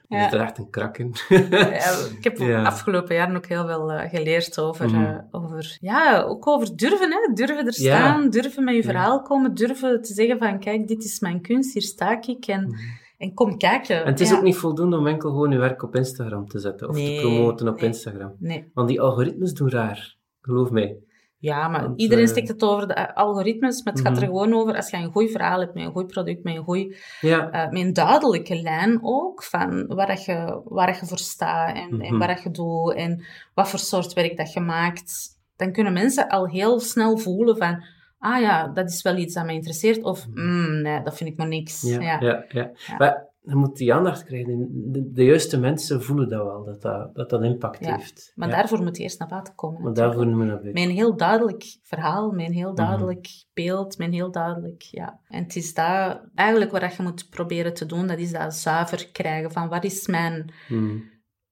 Je 0.07 0.15
Ja. 0.17 0.31
er 0.33 0.39
echt 0.41 0.57
een 0.57 0.69
krak 0.69 0.97
in. 0.97 1.13
Ja, 1.49 1.93
ik 2.17 2.23
heb 2.23 2.37
Ja. 2.37 2.63
afgelopen 2.63 3.15
jaar 3.15 3.35
ook 3.35 3.45
heel 3.45 3.65
veel 3.65 3.91
eh, 3.91 4.09
geleerd 4.09 4.59
over, 4.59 4.85
Mhm. 4.89 5.03
eh, 5.03 5.17
over, 5.31 5.77
ja, 5.81 6.21
ook 6.21 6.47
over 6.47 6.75
durven, 6.75 7.11
hè. 7.11 7.33
Durven 7.33 7.65
er 7.65 7.73
staan, 7.73 8.29
durven 8.29 8.63
met 8.63 8.75
je 8.75 8.83
verhaal 8.83 9.21
komen, 9.21 9.53
durven 9.53 10.01
te 10.01 10.13
zeggen 10.13 10.37
van, 10.37 10.59
kijk, 10.59 10.87
dit 10.87 11.03
is 11.03 11.19
mijn 11.19 11.41
kunst, 11.41 11.73
hier 11.73 11.81
sta 11.81 12.21
ik 12.21 12.45
en, 12.45 12.75
en 13.19 13.33
kom 13.33 13.57
kijken. 13.57 14.01
En 14.01 14.07
het 14.07 14.19
is 14.19 14.29
Ja. 14.29 14.35
ook 14.37 14.43
niet 14.43 14.55
voldoende 14.55 14.97
om 14.97 15.07
enkel 15.07 15.29
gewoon 15.29 15.51
je 15.51 15.57
werk 15.57 15.83
op 15.83 15.95
Instagram 15.95 16.47
te 16.47 16.59
zetten. 16.59 16.89
Of 16.89 16.95
Nee, 16.95 17.15
te 17.15 17.21
promoten 17.21 17.67
op 17.67 17.75
nee. 17.75 17.85
Instagram. 17.85 18.35
Nee. 18.39 18.71
Want 18.73 18.87
die 18.87 19.01
algoritmes 19.01 19.53
doen 19.53 19.69
raar. 19.69 20.15
Geloof 20.41 20.69
mij. 20.71 20.97
Ja, 21.37 21.67
maar 21.67 21.81
Want, 21.81 21.99
iedereen 22.01 22.23
eh, 22.23 22.29
steekt 22.29 22.47
het 22.47 22.63
over 22.63 22.87
de 22.87 23.15
algoritmes, 23.15 23.83
maar 23.83 23.93
het 23.93 24.01
gaat 24.01 24.15
er 24.17 24.21
Mhm. 24.23 24.31
gewoon 24.31 24.53
over 24.53 24.75
als 24.75 24.89
je 24.89 24.97
een 24.97 25.11
goed 25.11 25.31
verhaal 25.31 25.59
hebt, 25.59 25.73
met 25.73 25.83
een 25.85 25.91
goed 25.91 26.07
product, 26.07 26.43
met 26.43 26.55
een, 26.55 26.63
goeie, 26.63 26.95
Ja. 27.21 27.51
eh, 27.51 27.69
met 27.71 27.81
een 27.81 27.93
duidelijke 27.93 28.61
lijn 28.61 28.99
ook, 29.01 29.43
van 29.43 29.87
waar, 29.87 30.07
dat 30.07 30.25
je, 30.25 30.61
waar 30.65 30.87
dat 30.87 30.99
je 30.99 31.05
voor 31.05 31.17
staat 31.17 31.75
en, 31.75 31.89
en 31.89 31.97
Mhm. 31.97 32.17
wat 32.17 32.27
dat 32.27 32.43
je 32.43 32.51
doet 32.51 32.93
en 32.93 33.23
wat 33.53 33.69
voor 33.69 33.79
soort 33.79 34.13
werk 34.13 34.37
dat 34.37 34.53
je 34.53 34.59
maakt, 34.59 35.37
dan 35.55 35.71
kunnen 35.71 35.93
mensen 35.93 36.27
al 36.27 36.47
heel 36.47 36.79
snel 36.79 37.17
voelen 37.17 37.57
van, 37.57 37.83
ah 38.19 38.41
ja, 38.41 38.67
dat 38.67 38.89
is 38.89 39.01
wel 39.01 39.17
iets 39.17 39.33
dat 39.33 39.45
mij 39.45 39.55
interesseert, 39.55 40.03
of 40.03 40.27
mm, 40.33 40.81
nee, 40.81 41.03
dat 41.03 41.17
vind 41.17 41.29
ik 41.29 41.37
maar 41.37 41.47
niks. 41.47 41.81
Ja, 41.81 41.99
Ja. 42.19 42.45
ja. 42.49 42.71
Maar 42.97 43.27
je 43.41 43.55
moet 43.55 43.77
die 43.77 43.93
aandacht 43.93 44.23
krijgen. 44.23 44.67
De, 44.91 45.11
de 45.11 45.23
juiste 45.23 45.59
mensen 45.59 46.03
voelen 46.03 46.29
dat 46.29 46.43
wel, 46.43 46.63
dat 46.63 46.81
dat, 46.81 47.15
dat, 47.15 47.29
dat 47.29 47.43
impact 47.43 47.85
heeft. 47.85 48.31
Maar 48.35 48.49
daarvoor 48.49 48.83
moet 48.83 48.97
je 48.97 49.03
eerst 49.03 49.19
naar 49.19 49.27
buiten 49.27 49.55
komen. 49.55 49.81
Maar 49.81 49.93
daarvoor 49.93 50.25
moeten 50.25 50.39
we 50.39 50.45
naar 50.45 50.63
Met 50.63 50.75
een 50.83 50.89
heel 50.89 51.15
duidelijk 51.17 51.77
verhaal, 51.83 52.33
een 52.33 52.39
heel 52.53 52.71
Mhm. 52.71 52.75
duidelijk 52.75 53.27
beeld, 53.53 53.99
een 53.99 54.13
heel 54.13 54.31
duidelijk, 54.31 54.81
ja. 54.81 55.19
En 55.27 55.43
het 55.43 55.55
is 55.55 55.73
dat, 55.73 56.21
eigenlijk 56.35 56.71
wat 56.71 56.95
je 56.95 57.03
moet 57.03 57.29
proberen 57.29 57.73
te 57.73 57.85
doen, 57.85 58.07
dat 58.07 58.19
is 58.19 58.31
dat 58.31 58.55
zuiver 58.55 59.09
krijgen 59.11 59.51
van 59.51 59.69
wat 59.69 59.83
is 59.83 60.07
mijn, 60.07 60.53
Hmm. 60.67 61.03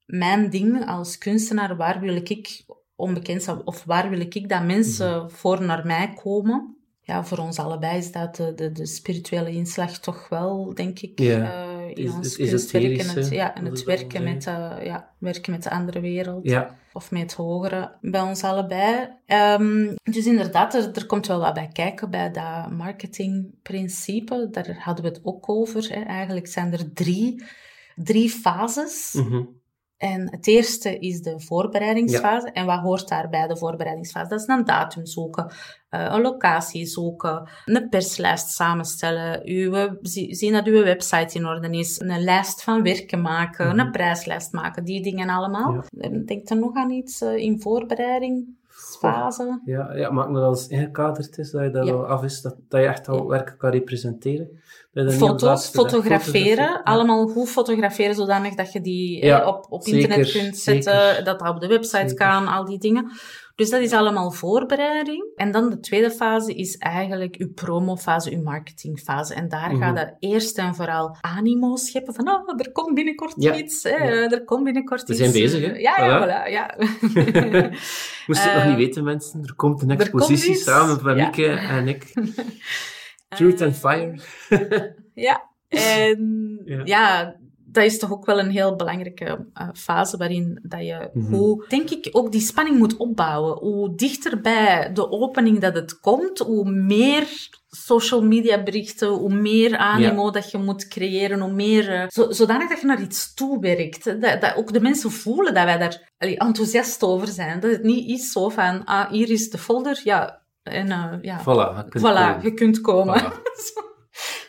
mijn 0.05 0.49
ding 0.49 0.85
als 0.87 1.17
kunstenaar, 1.17 1.75
waar 1.75 1.99
wil 1.99 2.15
ik 2.15 2.65
onbekend 2.97 3.43
zijn, 3.43 3.65
of 3.65 3.83
waar 3.83 4.09
wil 4.09 4.19
ik 4.19 4.49
dat 4.49 4.63
mensen 4.63 5.17
Mhm. 5.17 5.29
voor 5.29 5.61
naar 5.63 5.85
mij 5.85 6.13
komen. 6.23 6.71
Ja, 7.01 7.23
voor 7.23 7.37
ons 7.37 7.59
allebei 7.59 7.97
is 7.97 8.11
dat 8.11 8.35
de, 8.35 8.53
de, 8.55 8.71
de 8.71 8.85
spirituele 8.85 9.51
inslag 9.51 9.99
toch 9.99 10.29
wel, 10.29 10.71
denk 10.73 10.99
ik, 10.99 11.19
Ja, 11.19 11.51
eh, 11.51 11.87
in 11.89 11.95
is- 11.95 12.11
ons 12.11 12.25
het 12.37 12.49
kunstwerk 12.49 12.83
en 12.83 12.91
het, 12.91 12.99
esoterische, 12.99 13.35
ja, 13.35 13.55
en 13.55 13.65
het 13.65 13.83
werken 13.83 14.23
met, 14.23 14.45
eh, 14.47 14.71
ja, 14.83 15.09
werken 15.19 15.51
met 15.51 15.63
de 15.63 15.69
andere 15.69 15.99
wereld 15.99 16.43
Ja, 16.49 16.75
of 16.93 17.11
met 17.11 17.21
het 17.21 17.33
hogere 17.33 17.91
bij 18.01 18.21
ons 18.21 18.43
allebei. 18.43 19.09
Ehm, 19.25 19.95
dus 20.03 20.25
inderdaad, 20.25 20.73
er, 20.73 20.91
er 20.93 21.05
komt 21.05 21.27
wel 21.27 21.39
wat 21.39 21.53
bij 21.53 21.69
kijken 21.73 22.09
bij 22.09 22.31
dat 22.31 22.71
marketingprincipe. 22.71 24.47
Daar 24.51 24.77
hadden 24.79 25.03
we 25.05 25.09
het 25.09 25.19
ook 25.23 25.49
over. 25.49 25.89
Hè. 25.93 26.01
Eigenlijk 26.01 26.47
zijn 26.47 26.71
er 26.73 26.93
drie, 26.93 27.43
drie 27.95 28.29
fases. 28.29 29.13
mhm. 29.13 29.43
En 29.97 30.31
het 30.31 30.47
eerste 30.47 30.97
is 30.99 31.21
de 31.21 31.39
voorbereidingsfase. 31.39 32.51
En 32.51 32.65
wat 32.65 32.79
hoort 32.79 33.07
daar 33.07 33.29
bij 33.29 33.47
de 33.47 33.57
voorbereidingsfase? 33.57 34.29
Dat 34.29 34.39
is 34.39 34.47
een 34.47 34.65
datum 34.65 35.05
zoeken, 35.05 35.51
eh, 35.89 36.07
een 36.13 36.21
locatie 36.21 36.85
zoeken, 36.85 37.49
een 37.65 37.89
perslijst 37.89 38.49
samenstellen, 38.49 39.41
uw, 39.45 39.97
zi- 40.01 40.33
zien 40.33 40.53
dat 40.53 40.65
uw 40.65 40.83
website 40.83 41.37
in 41.37 41.45
orde 41.45 41.69
is, 41.69 41.99
een 41.99 42.23
lijst 42.23 42.63
van 42.63 42.83
werken 42.83 43.21
maken, 43.21 43.67
Mhm. 43.67 43.79
een 43.79 43.91
prijslijst 43.91 44.51
maken, 44.51 44.83
die 44.83 45.01
dingen 45.03 45.29
allemaal. 45.29 45.73
Ja. 45.73 45.83
En 46.09 46.25
Denk 46.25 46.49
er 46.49 46.57
nog 46.57 46.75
aan 46.75 46.91
iets 46.91 47.21
eh, 47.21 47.35
in 47.35 47.61
voorbereiding? 47.61 48.55
Ja, 49.65 49.93
ja, 49.93 50.11
maar 50.11 50.31
dat 50.31 50.43
als 50.43 50.67
ingekaderd 50.67 51.37
is, 51.37 51.51
dat 51.51 51.63
je 51.63 51.69
dat 51.69 51.87
Ja. 51.87 51.93
al 51.93 52.05
af 52.05 52.23
is, 52.23 52.41
dat, 52.41 52.55
dat 52.69 52.81
je 52.81 52.87
echt 52.87 53.07
al 53.07 53.17
Ja. 53.17 53.25
werken 53.25 53.57
kan 53.57 53.71
representeren. 53.71 54.49
Foto's, 54.93 55.67
fotograferen, 55.67 56.83
allemaal 56.83 57.27
goed 57.27 57.49
fotograferen, 57.49 58.15
zodanig 58.15 58.55
dat 58.55 58.71
je 58.71 58.81
die 58.81 59.21
eh, 59.21 59.47
op, 59.47 59.65
op 59.69 59.83
zeker, 59.83 59.99
internet 60.01 60.31
kunt 60.31 60.57
zetten, 60.57 60.93
zeker. 60.93 61.23
dat 61.23 61.39
dat 61.39 61.49
op 61.49 61.59
de 61.59 61.67
website 61.67 62.09
Zeker. 62.09 62.15
kan, 62.27 62.47
al 62.47 62.65
die 62.65 62.79
dingen. 62.79 63.11
Dus 63.57 63.69
dat 63.69 63.81
is 63.81 63.91
allemaal 63.91 64.31
voorbereiding. 64.31 65.31
En 65.35 65.51
dan 65.51 65.69
de 65.69 65.79
tweede 65.79 66.11
fase 66.11 66.53
is 66.53 66.77
eigenlijk 66.77 67.35
uw 67.37 67.53
promofase, 67.53 68.31
uw 68.31 68.41
marketingfase. 68.41 69.33
En 69.33 69.49
daar 69.49 69.71
Mhm. 69.73 69.81
gaat 69.81 69.97
het 69.99 70.15
eerst 70.19 70.57
en 70.57 70.75
vooral 70.75 71.17
animo 71.21 71.75
scheppen 71.75 72.13
van, 72.13 72.29
oh, 72.29 72.59
er 72.59 72.71
komt 72.71 72.93
binnenkort 72.95 73.33
Ja, 73.37 73.55
iets, 73.55 73.83
hè, 73.83 73.89
ja. 73.95 74.29
er 74.29 74.43
komt 74.43 74.63
binnenkort 74.63 75.03
We 75.03 75.09
iets. 75.13 75.21
zijn 75.21 75.31
bezig, 75.31 75.65
hè? 75.65 75.71
Ja, 75.77 76.05
ja, 76.05 76.23
Voilà. 76.25 76.51
ja. 76.51 76.75
Moest 78.27 78.43
je 78.43 78.49
het 78.49 78.53
nog 78.53 78.63
Eh, 78.63 78.67
niet 78.67 78.77
weten, 78.77 79.03
mensen? 79.03 79.43
Er 79.43 79.55
komt 79.55 79.81
een 79.81 79.87
komt 79.87 79.99
expositie 80.01 80.55
samen 80.55 80.99
van. 80.99 81.15
Mieke 81.15 81.47
en 81.49 81.87
ik. 81.87 82.13
Truth 83.37 83.61
and 83.61 83.73
Eh, 83.73 83.79
Fire. 83.79 84.19
Ja, 85.13 85.49
en 85.67 86.61
Ja. 86.65 86.81
ja. 86.83 87.35
Dat 87.77 87.85
is 87.85 87.99
toch 87.99 88.11
ook 88.11 88.25
wel 88.25 88.39
een 88.39 88.49
heel 88.49 88.75
belangrijke 88.75 89.45
eh, 89.53 89.69
fase 89.73 90.17
waarin 90.17 90.59
dat 90.63 90.79
je 90.79 91.09
Mhm. 91.13 91.33
hoe, 91.33 91.65
denk 91.67 91.89
ik, 91.89 92.09
ook 92.11 92.31
die 92.31 92.41
spanning 92.41 92.77
moet 92.77 92.97
opbouwen. 92.97 93.57
Hoe 93.57 93.95
dichter 93.95 94.41
bij 94.41 94.89
de 94.93 95.11
opening 95.11 95.59
dat 95.59 95.75
het 95.75 95.99
komt, 95.99 96.39
hoe 96.39 96.71
meer 96.71 97.27
social 97.69 98.21
media 98.23 98.63
berichten, 98.63 99.07
hoe 99.07 99.33
meer 99.33 99.77
animo 99.77 100.31
dat 100.31 100.51
je 100.51 100.57
moet 100.57 100.87
creëren, 100.87 101.39
hoe 101.39 101.51
meer, 101.53 101.93
eh, 101.93 102.03
zo, 102.07 102.31
zodanig 102.31 102.69
dat 102.69 102.79
je 102.81 102.85
naar 102.85 103.01
iets 103.01 103.33
toe 103.33 103.59
werkt. 103.59 104.05
hè. 104.05 104.17
Dat, 104.17 104.41
dat 104.41 104.55
ook 104.55 104.73
de 104.73 104.81
mensen 104.81 105.11
voelen 105.11 105.53
dat 105.53 105.63
wij 105.63 105.77
daar 105.77 106.11
allee, 106.17 106.37
enthousiast 106.37 107.03
over 107.03 107.27
zijn. 107.27 107.59
Dat 107.59 107.71
het 107.71 107.83
niet 107.83 108.09
is 108.09 108.31
zo 108.31 108.49
van, 108.49 108.85
ah, 108.85 109.09
hier 109.11 109.29
is 109.29 109.49
de 109.49 109.57
folder, 109.57 110.01
ja, 110.03 110.41
en 110.63 110.91
eh, 110.91 111.13
ja, 111.21 111.39
Voilà, 111.41 111.75
je 111.77 111.85
kunt 111.89 112.03
voilà, 112.03 112.13
komen. 112.15 112.39
je 112.43 112.53
kunt 112.53 112.81
komen. 112.81 113.21
Voilà. 113.23 113.85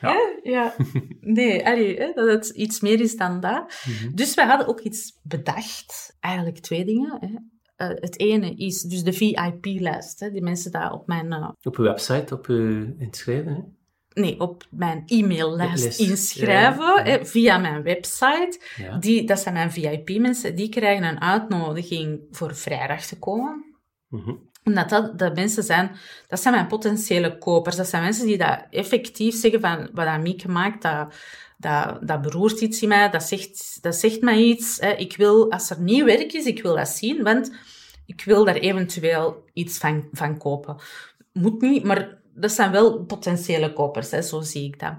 Ja. 0.00 0.12
Hè? 0.12 0.50
ja. 0.50 0.74
Nee, 1.20 1.66
allee, 1.66 1.96
hè, 1.96 2.12
dat 2.12 2.28
het 2.28 2.48
iets 2.48 2.80
meer 2.80 3.00
is 3.00 3.16
dan 3.16 3.40
dat. 3.40 3.82
Mhm. 3.84 4.14
Dus 4.14 4.34
wij 4.34 4.46
hadden 4.46 4.66
ook 4.66 4.80
iets 4.80 5.20
bedacht. 5.22 6.16
Eigenlijk 6.20 6.58
twee 6.58 6.84
dingen. 6.84 7.18
Hè. 7.20 7.36
Eh, 7.76 7.96
het 8.00 8.18
ene 8.18 8.54
is 8.54 8.82
dus 8.82 9.02
de 9.02 9.12
VIP-lijst. 9.12 10.32
Die 10.32 10.42
mensen 10.42 10.72
daar 10.72 10.92
op 10.92 11.06
mijn, 11.06 11.32
eh, 11.32 11.48
Op 11.62 11.76
uw 11.76 11.84
website, 11.84 12.34
op 12.34 12.46
uw 12.46 12.94
inschrijven. 12.98 13.54
Hè? 13.54 13.60
nee, 14.20 14.40
op 14.40 14.66
mijn 14.70 15.02
e-maillijst 15.06 15.82
Lijst, 15.82 16.00
inschrijven 16.00 16.84
ja, 16.84 17.02
ja. 17.04 17.10
Hè, 17.10 17.26
via 17.26 17.58
mijn 17.58 17.82
website. 17.82 18.60
Ja. 18.76 18.98
Die, 18.98 19.24
dat 19.24 19.40
zijn 19.40 19.54
mijn 19.54 19.72
VIP-mensen. 19.72 20.56
Die 20.56 20.68
krijgen 20.68 21.04
een 21.04 21.20
uitnodiging 21.20 22.20
voor 22.30 22.56
vrijdag 22.56 23.06
te 23.06 23.18
komen. 23.18 23.64
Mhm. 24.08 24.34
Omdat 24.68 25.18
dat 25.18 25.34
mensen 25.34 25.62
zijn, 25.62 25.90
dat 26.26 26.40
zijn 26.40 26.54
mijn 26.54 26.66
potentiële 26.66 27.38
kopers. 27.38 27.76
Dat 27.76 27.88
zijn 27.88 28.02
mensen 28.02 28.26
die 28.26 28.38
dat 28.38 28.66
effectief 28.70 29.34
zeggen 29.34 29.60
van, 29.60 29.88
wat 29.92 30.20
Mieke 30.20 30.48
maakt, 30.48 30.82
dat, 30.82 31.14
dat, 31.56 31.98
dat 32.08 32.22
beroert 32.22 32.60
iets 32.60 32.82
in 32.82 32.88
mij, 32.88 33.10
dat 33.10 33.22
zegt, 33.22 33.78
dat 33.82 33.94
zegt 33.94 34.20
mij 34.20 34.38
iets. 34.38 34.78
Ik 34.78 35.16
wil, 35.16 35.50
als 35.50 35.70
er 35.70 35.80
nieuw 35.80 36.04
werk 36.04 36.32
is, 36.32 36.44
ik 36.44 36.62
wil 36.62 36.76
dat 36.76 36.88
zien, 36.88 37.22
want 37.22 37.52
ik 38.06 38.22
wil 38.24 38.44
daar 38.44 38.56
eventueel 38.56 39.44
iets 39.52 39.78
van, 39.78 40.08
van 40.12 40.38
kopen. 40.38 40.76
Moet 41.32 41.60
niet, 41.60 41.84
maar 41.84 42.18
dat 42.34 42.52
zijn 42.52 42.70
wel 42.70 43.04
potentiële 43.04 43.72
kopers, 43.72 44.10
hè, 44.10 44.22
zo 44.22 44.40
zie 44.40 44.64
ik 44.64 44.80
dat. 44.80 44.94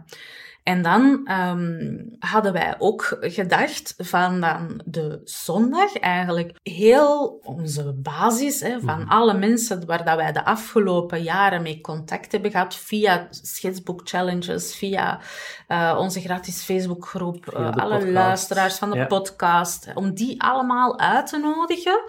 En 0.63 0.81
dan 0.81 1.21
ehm, 1.25 1.97
hadden 2.19 2.53
wij 2.53 2.75
ook 2.77 3.17
gedacht 3.21 3.93
van 3.97 4.41
dan 4.41 4.81
de 4.85 5.21
zondag 5.23 5.97
eigenlijk 5.97 6.51
heel 6.63 7.39
onze 7.43 7.93
basis 7.93 8.59
hè, 8.61 8.79
van 8.79 8.99
Mhm. 8.99 9.09
alle 9.09 9.33
mensen 9.33 9.85
waar 9.85 10.05
dat 10.05 10.15
wij 10.15 10.31
de 10.31 10.45
afgelopen 10.45 11.23
jaren 11.23 11.61
mee 11.61 11.81
contact 11.81 12.31
hebben 12.31 12.51
gehad 12.51 12.75
via 12.75 13.27
sketchbook 13.29 14.01
challenges, 14.03 14.75
via 14.75 15.19
eh, 15.67 15.95
onze 15.99 16.21
gratis 16.21 16.63
Facebookgroep, 16.63 17.45
de 17.45 17.51
alle 17.55 17.73
podcast. 17.73 18.11
luisteraars 18.13 18.77
van 18.77 18.89
de 18.91 18.97
Ja. 18.97 19.05
podcast, 19.05 19.87
om 19.93 20.13
die 20.13 20.41
allemaal 20.41 20.99
uit 20.99 21.27
te 21.27 21.37
nodigen. 21.37 21.99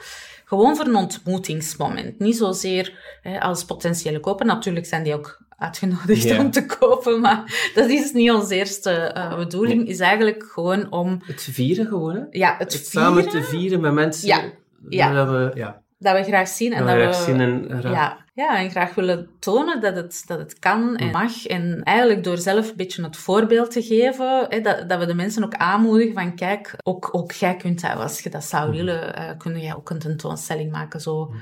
Gewoon 0.45 0.77
voor 0.77 0.87
een 0.87 0.95
ontmoetingsmoment. 0.97 2.19
Niet 2.19 2.37
zozeer 2.37 3.19
hè, 3.23 3.41
als 3.41 3.65
potentiële 3.65 4.21
koper. 4.21 4.47
Natuurlijk 4.47 4.87
zijn 4.87 5.03
die 5.03 5.15
ook 5.15 5.39
uitgenodigd 5.61 6.39
om 6.39 6.51
te 6.51 6.67
kopen, 6.67 7.21
maar 7.21 7.71
dat 7.75 7.89
is 7.91 8.13
niet 8.13 8.31
onze 8.31 8.55
eerste 8.55 8.91
eh, 8.91 9.37
bedoeling. 9.37 9.89
Is 9.89 10.01
eigenlijk 10.01 10.45
gewoon 10.53 10.91
om 10.93 11.21
Het 11.25 11.43
vieren 11.51 11.87
gewoon, 11.87 12.15
hè? 12.15 12.23
ja, 12.31 12.55
het, 12.59 12.73
Het 12.73 12.89
vieren 12.89 13.09
samen 13.09 13.29
te 13.29 13.43
vieren 13.43 13.81
met 13.81 13.93
mensen. 13.93 14.29
Ja, 14.29 14.43
ja. 14.89 15.13
Dat 15.13 15.29
we, 15.29 15.51
ja, 15.55 15.83
dat 15.99 16.17
we 16.17 16.25
graag 16.25 16.49
zien. 16.49 16.73
En 16.73 16.87
dat 16.87 16.99
dat 16.99 17.17
we 17.17 17.23
zien 17.23 17.41
en 17.41 17.67
graag- 17.81 17.93
ja, 17.93 18.19
ja, 18.35 18.59
en 18.59 18.71
graag 18.71 18.95
willen 18.95 19.29
tonen 19.39 19.81
dat 19.81 19.97
het, 19.97 20.23
dat 20.27 20.39
het 20.39 20.59
kan 20.59 20.97
en 20.97 21.11
mag. 21.11 21.47
En 21.47 21.81
eigenlijk 21.83 22.25
door 22.25 22.39
zelf 22.39 22.69
een 22.71 22.77
beetje 22.77 23.03
het 23.03 23.17
voorbeeld 23.17 23.71
te 23.71 23.83
geven, 23.83 24.47
hè, 24.49 24.61
dat, 24.61 24.89
dat 24.89 24.99
we 24.99 25.07
de 25.07 25.15
mensen 25.15 25.45
ook 25.45 25.55
aanmoedigen 25.55 26.15
van 26.15 26.35
kijk, 26.35 26.75
ook, 26.83 27.09
ook 27.13 27.33
jij 27.33 27.57
kunt 27.57 27.81
dat, 27.81 27.97
als 27.97 28.21
je 28.21 28.31
dat 28.31 28.45
zou 28.45 28.69
Mhm. 28.69 28.77
willen, 28.77 29.15
eh 29.17 29.31
kun 29.39 29.61
jij 29.61 29.75
ook 29.75 29.91
een 29.91 29.99
tentoonstelling 29.99 30.71
maken. 30.73 31.01
Zo. 31.01 31.33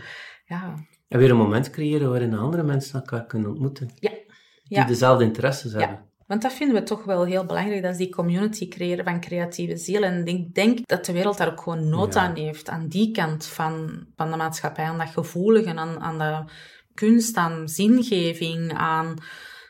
Ja, 0.46 0.74
En 1.08 1.18
weer 1.18 1.30
een 1.30 1.36
moment 1.36 1.70
creëren 1.70 2.10
waarin 2.10 2.34
andere 2.34 2.62
mensen 2.62 2.94
elkaar 3.00 3.26
kunnen 3.26 3.50
ontmoeten. 3.50 3.90
Ja. 3.94 4.10
Die 4.10 4.78
Ja. 4.78 4.84
dezelfde 4.84 5.24
interesses 5.24 5.72
Ja. 5.72 5.78
hebben. 5.78 6.06
Want 6.26 6.42
dat 6.42 6.52
vinden 6.52 6.76
we 6.76 6.82
toch 6.82 7.04
wel 7.04 7.24
heel 7.24 7.44
belangrijk, 7.44 7.82
dat 7.82 7.90
is 7.92 7.96
die 7.98 8.08
community 8.10 8.68
creëren 8.68 9.04
van 9.04 9.20
creatieve 9.20 9.76
zielen. 9.76 10.12
En 10.12 10.26
ik 10.26 10.54
denk 10.54 10.86
dat 10.86 11.04
de 11.04 11.12
wereld 11.12 11.38
daar 11.38 11.50
ook 11.50 11.60
gewoon 11.60 11.88
nood 11.88 12.14
Ja. 12.14 12.20
aan 12.20 12.34
heeft, 12.36 12.68
aan 12.68 12.88
die 12.88 13.10
kant 13.10 13.46
van, 13.46 14.06
van 14.16 14.30
de 14.30 14.36
maatschappij, 14.36 14.84
aan 14.84 14.98
dat 14.98 15.08
gevoelige, 15.08 15.74
aan, 15.74 16.00
aan 16.00 16.18
de 16.18 16.52
kunst, 16.94 17.36
aan 17.36 17.68
zingeving, 17.68 18.72
aan, 18.72 19.14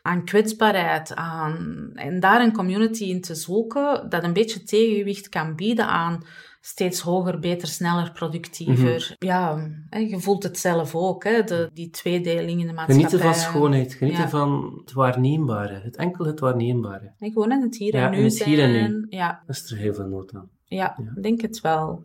aan 0.02 0.24
kwetsbaarheid, 0.24 1.14
aan, 1.14 1.90
en 1.94 2.20
daar 2.20 2.40
een 2.40 2.52
community 2.52 3.04
in 3.04 3.20
te 3.20 3.34
zoeken 3.34 4.06
dat 4.08 4.24
een 4.24 4.32
beetje 4.32 4.62
tegengewicht 4.62 5.28
kan 5.28 5.56
bieden 5.56 5.86
aan 5.86 6.24
steeds 6.60 7.00
hoger, 7.00 7.38
beter, 7.38 7.68
sneller, 7.68 8.12
productiever. 8.12 9.14
Mhm. 9.18 9.26
Ja, 9.30 9.68
hè, 9.90 9.98
je 9.98 10.18
voelt 10.20 10.42
het 10.42 10.58
zelf 10.58 10.94
ook, 10.94 11.24
hè, 11.24 11.42
de, 11.42 11.70
die 11.74 11.90
tweedeling 11.90 12.60
in 12.60 12.66
de 12.66 12.72
maatschappij. 12.72 12.94
Genieten 12.94 13.20
van 13.20 13.34
schoonheid, 13.34 13.94
genieten 13.94 14.22
Ja. 14.22 14.28
van 14.28 14.78
het 14.80 14.92
waarneembare. 14.92 15.80
Het 15.84 15.96
enkel 15.96 16.24
het 16.24 16.40
waarneembare. 16.40 17.12
En 17.18 17.32
gewoon 17.32 17.52
in 17.52 17.62
het 17.62 17.76
hier 17.76 17.94
Ja, 17.94 18.04
en 18.04 18.10
nu 18.10 18.16
in 18.16 18.24
het 18.24 18.44
hier 18.44 18.58
en 18.62 18.72
nu. 18.72 18.78
zijn. 18.78 19.06
Ja, 19.08 19.26
Daar 19.46 19.56
is 19.56 19.70
er 19.70 19.76
heel 19.76 19.94
veel 19.94 20.06
nood 20.06 20.34
aan. 20.34 20.48
ja, 20.64 20.94
Ja. 20.96 21.12
ik 21.16 21.22
denk 21.22 21.40
het 21.40 21.60
wel. 21.60 22.04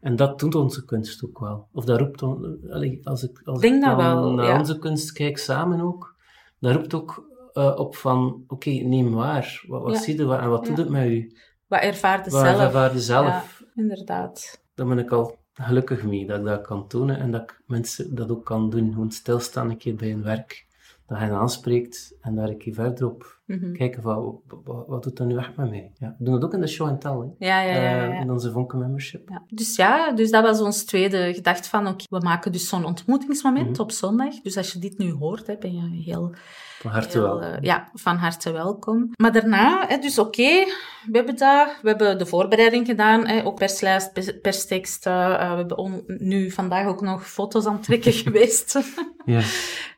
En 0.00 0.16
dat 0.16 0.38
doet 0.38 0.54
onze 0.54 0.84
kunst 0.84 1.24
ook 1.24 1.38
wel. 1.38 1.68
Of 1.72 1.84
dat 1.84 1.98
roept 1.98 2.22
als 2.22 3.22
ik, 3.22 3.40
als 3.44 3.60
Denk 3.60 3.74
ik 3.74 3.80
dat 3.82 3.98
dan 3.98 4.14
wel, 4.14 4.32
naar 4.32 4.46
ja. 4.46 4.58
onze 4.58 4.78
kunst 4.78 5.12
kijk 5.12 5.38
samen 5.38 5.80
ook, 5.80 6.14
dat 6.58 6.74
roept 6.74 6.94
ook 6.94 7.30
eh, 7.52 7.72
op 7.76 7.96
van, 7.96 8.44
oké, 8.48 8.70
neem 8.70 9.12
waar. 9.12 9.64
Wat, 9.66 9.82
wat 9.82 9.92
Ja. 9.94 10.00
zie 10.00 10.16
je 10.16 10.24
wat- 10.24 10.40
en 10.40 10.48
wat 10.50 10.64
doet 10.66 10.76
Ja. 10.76 10.82
het 10.82 10.92
met 10.92 11.06
u? 11.06 11.36
Wat 11.66 11.80
ervaart 11.80 12.30
Wat 12.30 12.40
zelf? 12.40 12.60
ervaar 12.60 12.92
je 12.92 13.00
zelf? 13.00 13.61
Inderdaad. 13.74 14.64
Daar 14.74 14.86
ben 14.86 14.98
ik 14.98 15.10
al 15.10 15.38
gelukkig 15.52 16.04
mee, 16.04 16.26
dat 16.26 16.38
ik 16.38 16.44
dat 16.44 16.66
kan 16.66 16.88
tonen 16.88 17.18
en 17.18 17.30
dat 17.30 17.42
ik 17.42 17.62
mensen 17.66 18.14
dat 18.14 18.30
ook 18.30 18.44
kan 18.44 18.70
doen. 18.70 18.92
Gewoon 18.92 19.10
stilstaan 19.10 19.70
een 19.70 19.76
keer 19.76 19.94
bij 19.94 20.12
een 20.12 20.22
werk, 20.22 20.66
dat 21.06 21.18
hen 21.18 21.30
aanspreekt 21.30 22.16
en 22.20 22.34
daar 22.34 22.48
een 22.48 22.58
keer 22.58 22.74
verder 22.74 23.06
op 23.06 23.40
Mhm. 23.46 23.72
kijken 23.72 24.02
van, 24.02 24.40
wat, 24.64 24.86
wat 24.86 25.02
doet 25.02 25.16
dat 25.16 25.26
nu 25.26 25.36
echt 25.36 25.56
met 25.56 25.70
mij? 25.70 25.90
Ja, 25.94 26.14
we 26.18 26.24
doen 26.24 26.34
dat 26.34 26.44
ook 26.44 26.54
in 26.54 26.60
de 26.60 26.66
show 26.66 26.88
and 26.88 27.00
tell, 27.00 27.10
hè. 27.10 27.46
Ja, 27.46 27.60
ja, 27.60 27.74
ja. 27.74 27.82
ja, 27.82 28.02
Eh, 28.02 28.08
ja. 28.14 28.20
in 28.20 28.30
onze 28.30 28.50
Vonken 28.50 28.78
membership. 28.78 29.28
Ja. 29.28 29.42
Dus 29.48 29.76
ja, 29.76 30.12
dus 30.12 30.30
dat 30.30 30.42
was 30.42 30.60
ons 30.60 30.84
tweede 30.84 31.34
gedacht 31.34 31.66
van, 31.66 31.86
oké, 31.86 32.04
we 32.08 32.18
maken 32.18 32.52
dus 32.52 32.68
zo'n 32.68 32.84
ontmoetingsmoment 32.84 33.70
Mhm. 33.70 33.80
op 33.80 33.90
zondag. 33.92 34.40
Dus 34.40 34.56
als 34.56 34.72
je 34.72 34.78
dit 34.78 34.98
nu 34.98 35.12
hoort, 35.12 35.46
hè, 35.46 35.56
ben 35.58 35.74
je 35.74 36.02
heel, 36.02 36.34
Van 36.78 36.90
harte 36.90 37.18
heel, 37.18 37.26
wel. 37.38 37.40
eh, 37.42 37.60
ja, 37.60 37.88
van 37.94 38.16
harte 38.16 38.52
welkom. 38.52 39.10
Maar 39.16 39.32
daarna, 39.32 39.86
hè, 39.88 39.98
dus 39.98 40.18
oké, 40.18 40.64
we 41.06 41.16
hebben 41.16 41.36
dat, 41.36 41.78
we 41.82 41.88
hebben 41.88 42.18
de 42.18 42.26
voorbereiding 42.26 42.86
gedaan, 42.86 43.26
hè, 43.26 43.44
ook 43.46 43.56
perslijst, 43.58 44.12
pers- 44.12 44.40
persteksten. 44.40 45.38
eh, 45.38 45.50
we 45.50 45.56
hebben 45.56 45.78
on- 45.78 46.02
nu 46.06 46.50
vandaag 46.50 46.86
ook 46.86 47.00
nog 47.00 47.28
foto's 47.28 47.66
aan 47.66 47.74
het 47.74 47.82
trekken 47.82 48.12
geweest. 48.24 48.78
Ja. 49.24 49.40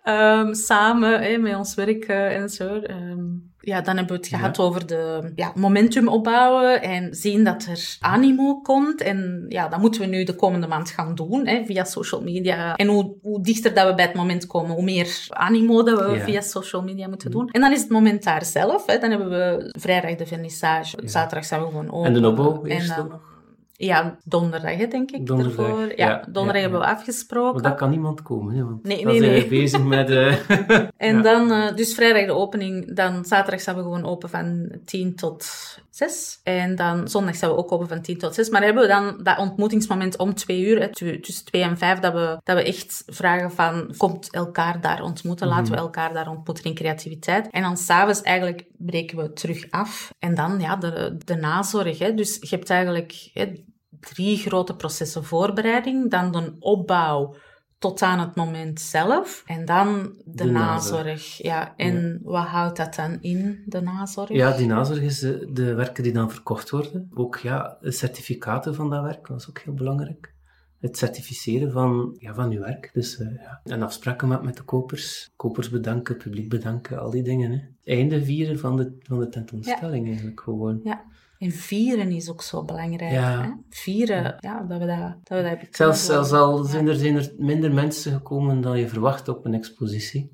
Ehm, 0.02 0.54
samen 0.54 1.20
hè, 1.22 1.36
met 1.38 1.56
ons 1.56 1.74
werk 1.74 2.04
en 2.04 2.48
zo. 2.48 2.76
Ehm, 2.80 3.22
ja, 3.64 3.80
dan 3.80 3.96
hebben 3.96 4.16
we 4.16 4.22
het 4.22 4.30
gehad 4.34 4.58
over 4.58 4.86
de 4.86 5.32
ja, 5.34 5.52
momentum 5.54 6.08
opbouwen 6.08 6.82
en 6.82 7.14
zien 7.14 7.44
dat 7.44 7.64
er 7.64 7.96
animo 8.00 8.60
komt. 8.60 9.00
En 9.00 9.44
ja, 9.48 9.68
dat 9.68 9.80
moeten 9.80 10.00
we 10.00 10.06
nu 10.06 10.24
de 10.24 10.34
komende 10.34 10.66
maand 10.66 10.90
gaan 10.90 11.14
doen 11.14 11.46
hè, 11.46 11.62
via 11.64 11.84
social 11.84 12.22
media. 12.22 12.76
En 12.76 12.86
hoe, 12.86 13.14
hoe 13.22 13.40
dichter 13.42 13.74
dat 13.74 13.86
we 13.86 13.94
bij 13.94 14.04
het 14.04 14.14
moment 14.14 14.46
komen, 14.46 14.74
hoe 14.74 14.84
meer 14.84 15.26
animo 15.28 15.82
dat 15.82 16.00
we 16.06 16.12
Ja. 16.16 16.24
via 16.24 16.40
social 16.40 16.82
media 16.82 17.08
moeten 17.08 17.30
doen. 17.30 17.48
En 17.50 17.60
dan 17.60 17.72
is 17.72 17.80
het 17.80 17.90
moment 17.90 18.22
daar 18.24 18.44
zelf. 18.44 18.86
Hè. 18.86 18.98
Dan 18.98 19.10
hebben 19.10 19.30
we 19.30 19.74
vrijdag 19.80 20.14
de 20.14 20.26
vernissage, 20.26 20.96
zaterdag 21.04 21.44
zijn 21.44 21.60
we 21.60 21.66
gewoon 21.66 21.90
open. 21.90 22.06
En 22.06 22.12
de 22.22 22.60
En 22.62 22.70
eerst 22.70 22.96
dan- 22.96 23.08
nog. 23.08 23.32
Ja, 23.76 24.16
donderdag, 24.24 24.76
denk 24.76 25.10
ik. 25.10 25.26
Donderdag, 25.26 25.66
ervoor. 25.66 25.86
ja, 25.88 25.94
Ja, 25.96 26.24
donderdag 26.28 26.54
ja, 26.54 26.60
hebben 26.60 26.80
we 26.80 26.86
afgesproken. 26.86 27.60
Maar 27.60 27.70
dat 27.70 27.78
kan 27.78 27.90
niemand 27.90 28.22
komen, 28.22 28.54
hè, 28.54 28.64
want 28.64 28.82
Nee, 28.82 29.04
nee, 29.04 29.18
zijn 29.18 29.30
nee. 29.30 29.42
we 29.42 29.48
bezig 29.48 29.82
met... 29.84 30.10
eh 30.10 30.50
En 30.96 31.16
ja. 31.16 31.22
dan, 31.22 31.50
eh, 31.50 31.76
dus 31.76 31.94
vrijdag 31.94 32.26
de 32.26 32.32
opening, 32.32 32.96
dan 32.96 33.24
zaterdag 33.24 33.60
staan 33.60 33.76
we 33.76 33.82
gewoon 33.82 34.04
open 34.04 34.28
van 34.28 34.70
10 34.84 35.14
tot 35.14 35.46
6. 35.94 36.40
En 36.42 36.74
dan 36.76 37.08
zondag 37.08 37.34
staan 37.34 37.50
we 37.50 37.56
ook 37.56 37.72
open 37.72 37.88
van 37.88 38.02
10 38.02 38.18
tot 38.18 38.34
6. 38.34 38.48
Maar 38.48 38.62
hebben 38.62 38.82
we 38.82 38.88
dan 38.88 39.20
dat 39.22 39.38
ontmoetingsmoment 39.38 40.18
om 40.18 40.34
2 40.34 40.60
uur, 40.60 40.80
hè, 40.80 40.92
tussen 41.20 41.44
2 41.44 41.62
en 41.62 41.78
5, 41.78 41.98
dat 41.98 42.12
we, 42.12 42.40
dat 42.44 42.56
we 42.56 42.62
echt 42.62 43.02
vragen 43.06 43.50
van, 43.50 43.94
komt 43.96 44.32
elkaar 44.32 44.80
daar 44.80 45.02
ontmoeten? 45.02 45.48
Laten 45.48 45.72
we 45.72 45.78
elkaar 45.78 46.12
daar 46.12 46.28
ontmoeten 46.28 46.64
in 46.64 46.74
creativiteit. 46.74 47.50
En 47.50 47.62
dan 47.62 47.76
s'avonds 47.76 48.22
eigenlijk 48.22 48.66
breken 48.76 49.18
we 49.18 49.32
terug 49.32 49.70
af. 49.70 50.14
En 50.18 50.34
dan, 50.34 50.60
ja, 50.60 50.76
de, 50.76 51.16
de 51.24 51.34
nazorg. 51.34 51.98
Hè. 51.98 52.14
Dus 52.14 52.36
je 52.40 52.56
hebt 52.56 52.70
eigenlijk 52.70 53.30
hè, 53.32 53.64
drie 54.00 54.36
grote 54.36 54.76
processen. 54.76 55.24
Voorbereiding, 55.24 56.10
dan 56.10 56.32
de 56.32 56.56
opbouw 56.58 57.36
tot 57.84 58.02
aan 58.02 58.18
het 58.18 58.34
moment 58.34 58.80
zelf. 58.80 59.42
En 59.46 59.64
dan 59.64 60.12
de, 60.24 60.44
De 60.44 60.50
nazorg. 60.50 61.04
nazorg. 61.04 61.42
Ja, 61.42 61.74
en 61.76 62.20
wat 62.22 62.46
houdt 62.46 62.76
dat 62.76 62.94
dan 62.94 63.18
in, 63.20 63.62
de 63.66 63.80
nazorg? 63.80 64.28
Ja, 64.28 64.56
die 64.56 64.66
nazorg 64.66 65.00
is 65.00 65.18
de, 65.18 65.48
de 65.52 65.74
werken 65.74 66.02
die 66.02 66.12
dan 66.12 66.30
verkocht 66.30 66.70
worden. 66.70 67.10
Ook 67.14 67.36
ja, 67.36 67.76
de 67.80 67.90
certificaten 67.90 68.74
van 68.74 68.90
dat 68.90 69.02
werk, 69.02 69.26
dat 69.26 69.40
is 69.40 69.48
ook 69.48 69.58
heel 69.58 69.74
belangrijk. 69.74 70.32
Het 70.80 70.96
certificeren 70.96 71.72
van, 71.72 72.16
ja, 72.18 72.34
van 72.34 72.50
uw 72.50 72.60
werk. 72.60 72.90
Dus, 72.92 73.18
eh, 73.18 73.26
ja. 73.36 73.60
En 73.64 73.82
afspraken 73.82 74.28
maken 74.28 74.44
met 74.46 74.56
de 74.56 74.62
kopers. 74.62 75.32
Kopers 75.36 75.70
bedanken, 75.70 76.16
publiek 76.16 76.48
bedanken, 76.48 76.98
al 77.00 77.10
die 77.10 77.22
dingen. 77.22 77.50
Hè. 77.50 77.60
Einde 77.94 78.24
vieren 78.24 78.58
van 78.58 78.76
de, 78.76 78.96
van 78.98 79.18
de 79.18 79.28
tentoonstelling 79.28 80.06
eigenlijk 80.06 80.40
gewoon. 80.40 80.80
Ja. 80.84 81.04
En 81.38 81.50
vieren 81.50 82.10
is 82.10 82.30
ook 82.30 82.42
zo 82.42 82.64
belangrijk. 82.64 83.12
Ja. 83.12 83.42
Hè? 83.42 83.50
Vieren, 83.70 84.36
ja. 84.40 84.62
dat 84.62 84.78
we 84.78 84.86
dat, 84.86 84.98
dat, 84.98 85.18
we 85.28 85.34
dat 85.34 85.44
hebben 85.44 85.68
Zelfs, 85.70 86.32
al 86.32 86.64
zijn 86.64 86.88
er, 86.88 86.94
zijn 86.94 87.16
er 87.16 87.32
minder 87.36 87.72
mensen 87.72 88.12
gekomen 88.12 88.60
dan 88.60 88.78
je 88.78 88.88
verwacht 88.88 89.28
op 89.28 89.44
een 89.44 89.54
expositie. 89.54 90.32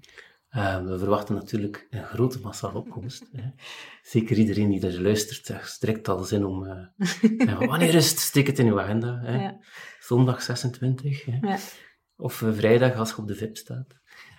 Eh, 0.50 0.82
we 0.82 0.98
verwachten 0.98 1.34
natuurlijk 1.34 1.86
een 1.90 2.04
grote 2.04 2.40
massaal 2.40 2.74
opkomst. 2.74 3.28
Hè. 3.32 3.42
Zeker 4.02 4.36
iedereen 4.36 4.70
die 4.70 4.86
er 4.86 5.02
luistert, 5.02 5.46
zegt 5.46 5.80
direct 5.80 6.08
al 6.08 6.22
zin 6.22 6.44
om... 6.44 6.66
eh, 6.66 6.86
ja, 7.38 7.58
wanneer 7.66 7.94
is 7.94 8.10
het? 8.10 8.18
Steek 8.18 8.46
het 8.46 8.58
in 8.58 8.66
uw 8.66 8.80
agenda. 8.80 9.20
Hè. 9.22 9.42
Ja. 9.42 9.58
Zondag 10.00 10.42
26. 10.42 11.24
Hè. 11.24 11.38
Ja. 11.40 11.58
Of 12.16 12.42
eh, 12.42 12.52
vrijdag 12.52 12.96
als 12.96 13.10
je 13.10 13.16
op 13.16 13.28
de 13.28 13.34
VIP 13.34 13.56
staat. 13.56 13.86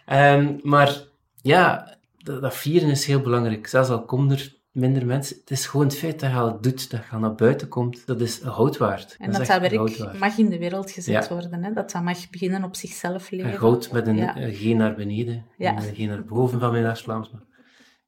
Ehm, 0.06 0.58
maar 0.62 1.04
ja, 1.42 1.98
dat, 2.18 2.42
dat 2.42 2.56
vieren 2.56 2.90
is 2.90 3.06
heel 3.06 3.22
belangrijk. 3.22 3.68
Zelfs 3.68 3.90
al 3.90 4.06
komen 4.06 4.32
er 4.32 4.61
minder 4.72 5.06
mensen. 5.06 5.38
Het 5.40 5.52
is 5.52 5.66
gewoon 5.66 5.86
het 5.86 5.96
feit 5.98 6.20
dat 6.20 6.32
je 6.32 6.38
het 6.38 6.64
doet, 6.64 6.90
dat 6.92 7.02
je 7.12 7.18
naar 7.18 7.36
buiten 7.36 7.68
komt, 7.68 8.06
dat 8.08 8.22
is 8.22 8.40
goud 8.44 8.78
waard. 8.78 9.16
En 9.20 9.30
is 9.32 9.38
dat 9.38 9.48
dat 9.48 9.72
goud 9.72 9.98
werk 9.98 10.20
mag 10.20 10.38
in 10.38 10.50
de 10.50 10.58
wereld 10.58 10.92
gezet 10.92 11.28
Ja. 11.28 11.34
worden. 11.36 11.64
Hè? 11.64 11.74
Dat 11.74 11.92
dat 11.92 12.04
mag 12.04 12.30
beginnen 12.30 12.64
op 12.64 12.76
zichzelf 12.76 13.32
leven. 13.32 13.52
En 13.52 13.58
goud 13.58 13.92
met 13.92 14.08
een 14.08 14.16
Ja. 14.18 14.36
eh, 14.36 14.54
G 14.56 14.64
naar 14.76 14.96
beneden, 14.96 15.46
Ja. 15.58 15.76
en 15.76 15.88
een 15.88 15.96
G 15.96 15.98
naar 15.98 16.24
boven 16.26 16.60
van 16.60 16.72
mijn 16.72 16.98
Vlaams. 16.98 17.32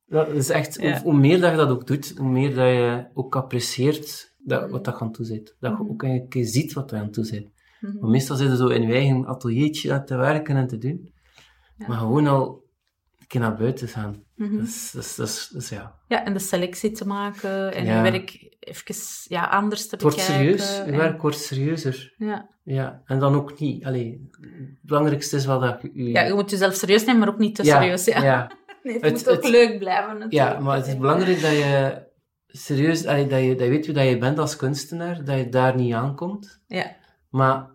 Dat 0.06 0.28
is 0.28 0.49
echt, 0.49 0.82
Ja. 0.82 0.91
hoe, 0.91 1.02
hoe 1.02 1.19
meer 1.19 1.39
dat 1.41 1.52
je 1.52 1.58
dat 1.58 1.69
ook 1.69 1.88
doet, 1.88 2.13
hoe 2.17 2.30
meer 2.30 2.49
dat 2.56 2.67
je 2.67 3.06
ook 3.13 3.36
apprecieert 3.36 4.34
dat, 4.38 4.69
wat 4.71 4.86
dat 4.86 4.99
aan 4.99 5.12
toe 5.12 5.26
zit. 5.26 5.56
Dat 5.60 5.71
je 5.78 5.84
Mhm. 5.84 5.91
ook 5.91 6.04
eigenlijk 6.04 6.47
ziet 6.47 6.73
wat 6.73 6.89
dat 6.89 6.99
aan 6.99 7.12
toe 7.12 7.23
zit. 7.26 7.49
Mhm. 7.80 7.97
Want 7.99 8.12
meestal 8.12 8.36
zit 8.36 8.49
je 8.49 8.56
zo 8.56 8.67
in 8.67 8.82
je 8.88 8.93
eigen 8.93 9.26
ateliertje 9.28 10.04
te 10.04 10.15
werken 10.15 10.56
en 10.56 10.67
te 10.67 10.78
doen. 10.78 11.12
Ja. 11.78 11.88
Maar 11.88 11.97
gewoon 11.97 12.28
al 12.28 12.63
een 13.19 13.28
keer 13.28 13.41
naar 13.41 13.56
buiten 13.56 13.88
gaan. 13.88 14.23
Mhm. 14.51 14.60
Is, 14.63 14.91
dat 15.15 15.27
is, 15.56 15.69
ja. 15.69 15.95
Ja, 16.08 16.25
en 16.25 16.34
de 16.34 16.39
selectie 16.39 16.91
te 16.91 17.08
maken 17.08 17.73
en 17.73 17.86
Ja. 17.86 17.95
je 18.03 18.12
werk 18.12 18.56
even 18.60 18.95
ja, 19.27 19.45
anders 19.45 19.84
te 19.88 19.89
Het 19.91 20.01
wordt 20.01 20.17
bekijken. 20.17 20.43
serieus, 20.43 20.77
je 20.77 20.84
en- 20.91 20.97
werk 20.97 21.21
wordt 21.21 21.38
serieuzer. 21.38 22.13
Ja. 22.17 22.49
Ja, 22.63 23.01
en 23.06 23.19
dan 23.19 23.36
ook 23.36 23.60
niet. 23.60 23.86
Allee, 23.86 24.29
het 24.41 24.82
belangrijkste 24.82 25.36
is 25.36 25.45
wel 25.45 25.60
dat 25.60 25.82
je... 25.82 25.89
je- 25.93 26.10
ja, 26.12 26.21
je 26.21 26.34
moet 26.34 26.49
jezelf 26.49 26.73
serieus 26.73 27.06
nemen, 27.06 27.19
maar 27.19 27.29
ook 27.29 27.38
niet 27.38 27.56
te 27.56 27.63
ja, 27.63 27.79
serieus. 27.82 28.06
Ja. 28.06 28.23
ja. 28.23 28.51
Nee, 28.84 28.93
het, 28.93 29.03
Het- 29.03 29.13
moet 29.13 29.29
ook 29.29 29.41
het- 29.43 29.51
leuk 29.51 29.77
blijven 29.79 30.17
natuurlijk. 30.19 30.53
Ja, 30.53 30.60
maar 30.60 30.75
het 30.77 30.88
is 30.88 30.97
belangrijk 30.97 31.41
dat 31.41 31.51
je 31.51 32.03
serieus, 32.47 33.06
allee, 33.06 33.27
dat, 33.27 33.41
je, 33.41 33.49
dat 33.56 33.63
je 33.63 33.69
weet 33.69 33.86
wie 33.86 33.95
dat 33.95 34.08
je 34.08 34.17
bent 34.17 34.39
als 34.39 34.56
kunstenaar, 34.56 35.23
dat 35.25 35.38
je 35.38 35.49
daar 35.49 35.75
niet 35.75 35.93
aankomt, 35.93 36.62
Ja, 36.67 36.95
maar 37.29 37.69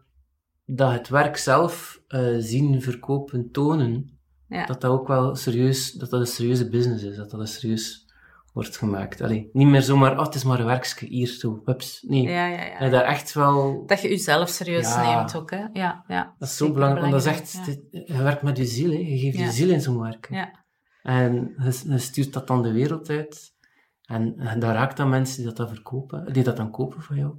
dat 0.64 0.92
het 0.92 1.08
werk 1.08 1.36
zelf 1.36 2.00
eh, 2.08 2.34
zien, 2.38 2.82
verkopen, 2.82 3.50
tonen, 3.50 4.17
ja. 4.48 4.66
dat 4.66 4.80
dat 4.80 4.90
ook 4.90 5.08
wel 5.08 5.34
serieus, 5.36 5.92
dat 5.92 6.10
dat 6.10 6.20
een 6.20 6.26
serieuze 6.26 6.68
business 6.68 7.04
is, 7.04 7.16
dat 7.16 7.30
dat 7.30 7.40
een 7.40 7.46
serieus 7.46 8.06
wordt 8.52 8.76
gemaakt. 8.76 9.20
Allee, 9.20 9.50
niet 9.52 9.66
meer 9.68 9.82
zomaar, 9.82 10.18
oh, 10.18 10.24
het 10.24 10.34
is 10.34 10.44
maar 10.44 10.60
een 10.60 10.66
werkje, 10.66 11.06
hier, 11.06 11.26
zo, 11.26 11.62
hups. 11.64 12.02
Nee, 12.08 12.22
ja, 12.22 12.46
ja, 12.46 12.64
ja. 12.64 12.88
dat 12.88 13.02
echt 13.02 13.32
wel... 13.32 13.86
Dat 13.86 14.00
je 14.02 14.08
jezelf 14.08 14.48
serieus 14.48 14.88
Ja. 14.94 15.16
neemt 15.16 15.36
ook, 15.36 15.50
hè. 15.50 15.64
Ja, 15.72 16.04
ja. 16.08 16.34
Dat 16.38 16.48
is 16.48 16.56
zo 16.56 16.72
belangrijk, 16.72 17.00
want 17.10 17.24
dat 17.24 17.34
is 17.34 17.40
echt, 17.40 17.64
dit- 17.64 18.08
je 18.08 18.22
werkt 18.22 18.42
met 18.42 18.56
je 18.56 18.64
ziel, 18.64 18.90
hè. 18.90 18.96
je 18.98 19.18
geeft 19.18 19.38
je 19.38 19.50
ziel 19.50 19.70
in 19.70 19.80
zo'n 19.80 20.00
werk. 20.00 20.28
Ja. 20.30 20.64
En 21.02 21.54
je, 21.58 21.80
je 21.92 21.98
stuurt 21.98 22.32
dat 22.32 22.46
dan 22.46 22.62
de 22.62 22.72
wereld 22.72 23.08
uit. 23.10 23.54
En, 24.04 24.38
en 24.38 24.58
daar 24.60 24.74
raakt 24.74 24.96
dan 24.96 25.08
mensen 25.08 25.36
die 25.36 25.46
dat 25.46 25.56
dan 25.56 25.68
verkopen, 25.68 26.32
die 26.32 26.42
dat 26.42 26.56
dan 26.56 26.70
kopen 26.70 27.02
van 27.02 27.16
jou. 27.16 27.34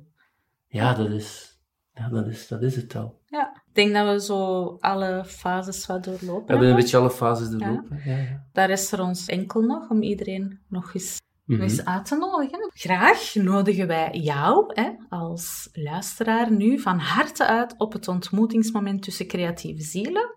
Ja, 0.68 0.94
dat 0.94 1.10
is, 1.10 1.60
ja, 1.94 2.10
dat 2.10 2.28
is, 2.28 2.48
dat 2.48 2.62
is 2.62 2.76
het 2.76 2.96
al. 2.96 3.22
ja. 3.26 3.59
Ik 3.80 3.86
denk 3.86 4.06
dat 4.06 4.14
we 4.16 4.26
zo 4.26 4.78
alle 4.80 5.24
fases 5.26 5.86
wat 5.86 6.04
doorlopen 6.04 6.46
We 6.46 6.52
hebben 6.52 6.70
een 6.70 6.76
beetje 6.76 6.98
alle 6.98 7.12
fases 7.12 7.50
doorlopen. 7.50 8.02
Ja. 8.06 8.18
Ja, 8.18 8.46
Daar 8.54 8.70
is 8.70 8.92
er 8.92 9.02
ons 9.02 9.26
enkel 9.26 9.62
nog 9.62 9.90
om 9.90 10.02
iedereen 10.02 10.60
nog 10.68 10.94
eens 10.94 11.18
Mhm. 11.46 11.62
eens 11.62 11.86
uit 11.86 12.06
te 12.06 12.16
nodigen. 12.16 12.72
Graag 12.74 13.36
nodigen 13.36 13.88
wij 13.88 14.10
jou 14.12 14.74
hè, 14.74 14.90
als 15.10 15.70
luisteraar 15.74 16.52
nu 16.52 16.80
van 16.80 16.98
harte 16.98 17.48
uit 17.48 17.76
op 17.78 17.94
het 17.94 18.08
ontmoetingsmoment 18.08 19.04
tussen 19.04 19.28
creatieve 19.28 19.82
zielen. 19.82 20.36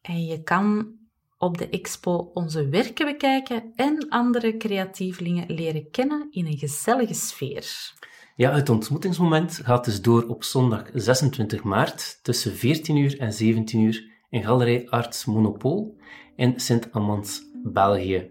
En 0.00 0.24
je 0.24 0.42
kan 0.42 0.92
op 1.36 1.58
de 1.58 1.68
expo 1.68 2.30
onze 2.34 2.68
werken 2.68 3.06
bekijken 3.06 3.72
en 3.76 4.08
andere 4.08 4.56
creatievelingen 4.56 5.54
leren 5.54 5.90
kennen 5.90 6.26
in 6.30 6.46
een 6.46 6.58
gezellige 6.58 7.14
sfeer. 7.14 7.92
Ja, 8.38 8.54
het 8.54 8.68
ontmoetingsmoment 8.68 9.60
gaat 9.64 9.84
dus 9.84 10.02
door 10.02 10.26
op 10.26 10.44
zondag 10.44 10.90
26 10.94 11.62
maart 11.62 12.18
tussen 12.22 12.52
14 12.52 12.96
uur 12.96 13.18
en 13.18 13.32
17 13.32 13.80
uur 13.80 14.10
in 14.30 14.42
Galerij 14.42 14.88
Arts 14.88 15.24
Monopool 15.24 15.96
in 16.36 16.60
Sint-Amans, 16.60 17.42
België. 17.64 18.30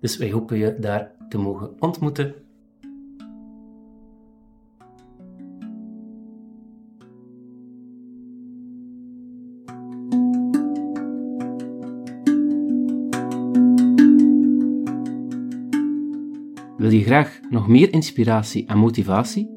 Dus 0.00 0.16
wij 0.16 0.30
hopen 0.30 0.58
je 0.58 0.78
daar 0.78 1.14
te 1.28 1.38
mogen 1.38 1.74
ontmoeten. 1.78 2.34
Wil 16.90 16.98
je 16.98 17.04
graag 17.04 17.40
nog 17.50 17.68
meer 17.68 17.92
inspiratie 17.92 18.66
en 18.66 18.78
motivatie 18.78 19.50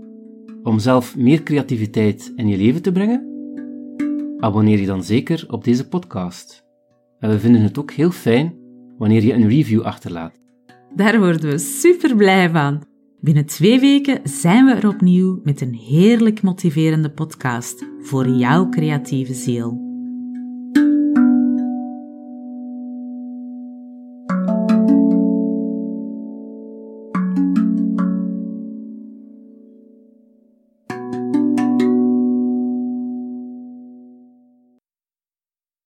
om 0.64 0.80
zelf 0.80 1.18
meer 1.18 1.44
creativiteit 1.44 2.34
in 2.36 2.48
je 2.48 2.58
leven 2.58 2.82
te 2.82 2.92
brengen? 2.92 3.28
Abonneer 4.40 4.80
je 4.80 4.86
dan 4.86 5.04
zeker 5.04 5.46
op 5.48 5.64
deze 5.64 5.88
podcast. 5.88 6.66
En 7.20 7.30
we 7.30 7.40
vinden 7.40 7.62
het 7.62 7.78
ook 7.78 7.92
heel 7.92 8.12
fijn 8.12 8.56
wanneer 8.98 9.24
je 9.24 9.34
een 9.34 9.50
review 9.50 9.82
achterlaat. 9.82 10.40
Daar 10.96 11.20
worden 11.20 11.50
we 11.50 11.58
super 11.58 12.16
blij 12.16 12.50
van. 12.50 12.84
Binnen 13.20 13.46
twee 13.46 13.80
weken 13.80 14.20
zijn 14.24 14.66
we 14.66 14.72
er 14.72 14.88
opnieuw 14.88 15.40
met 15.44 15.62
een 15.62 15.74
heerlijk 15.74 16.42
motiverende 16.42 17.12
podcast 17.12 17.86
voor 18.02 18.28
jouw 18.30 18.70
creatieve 18.70 19.34
ziel. 19.34 19.83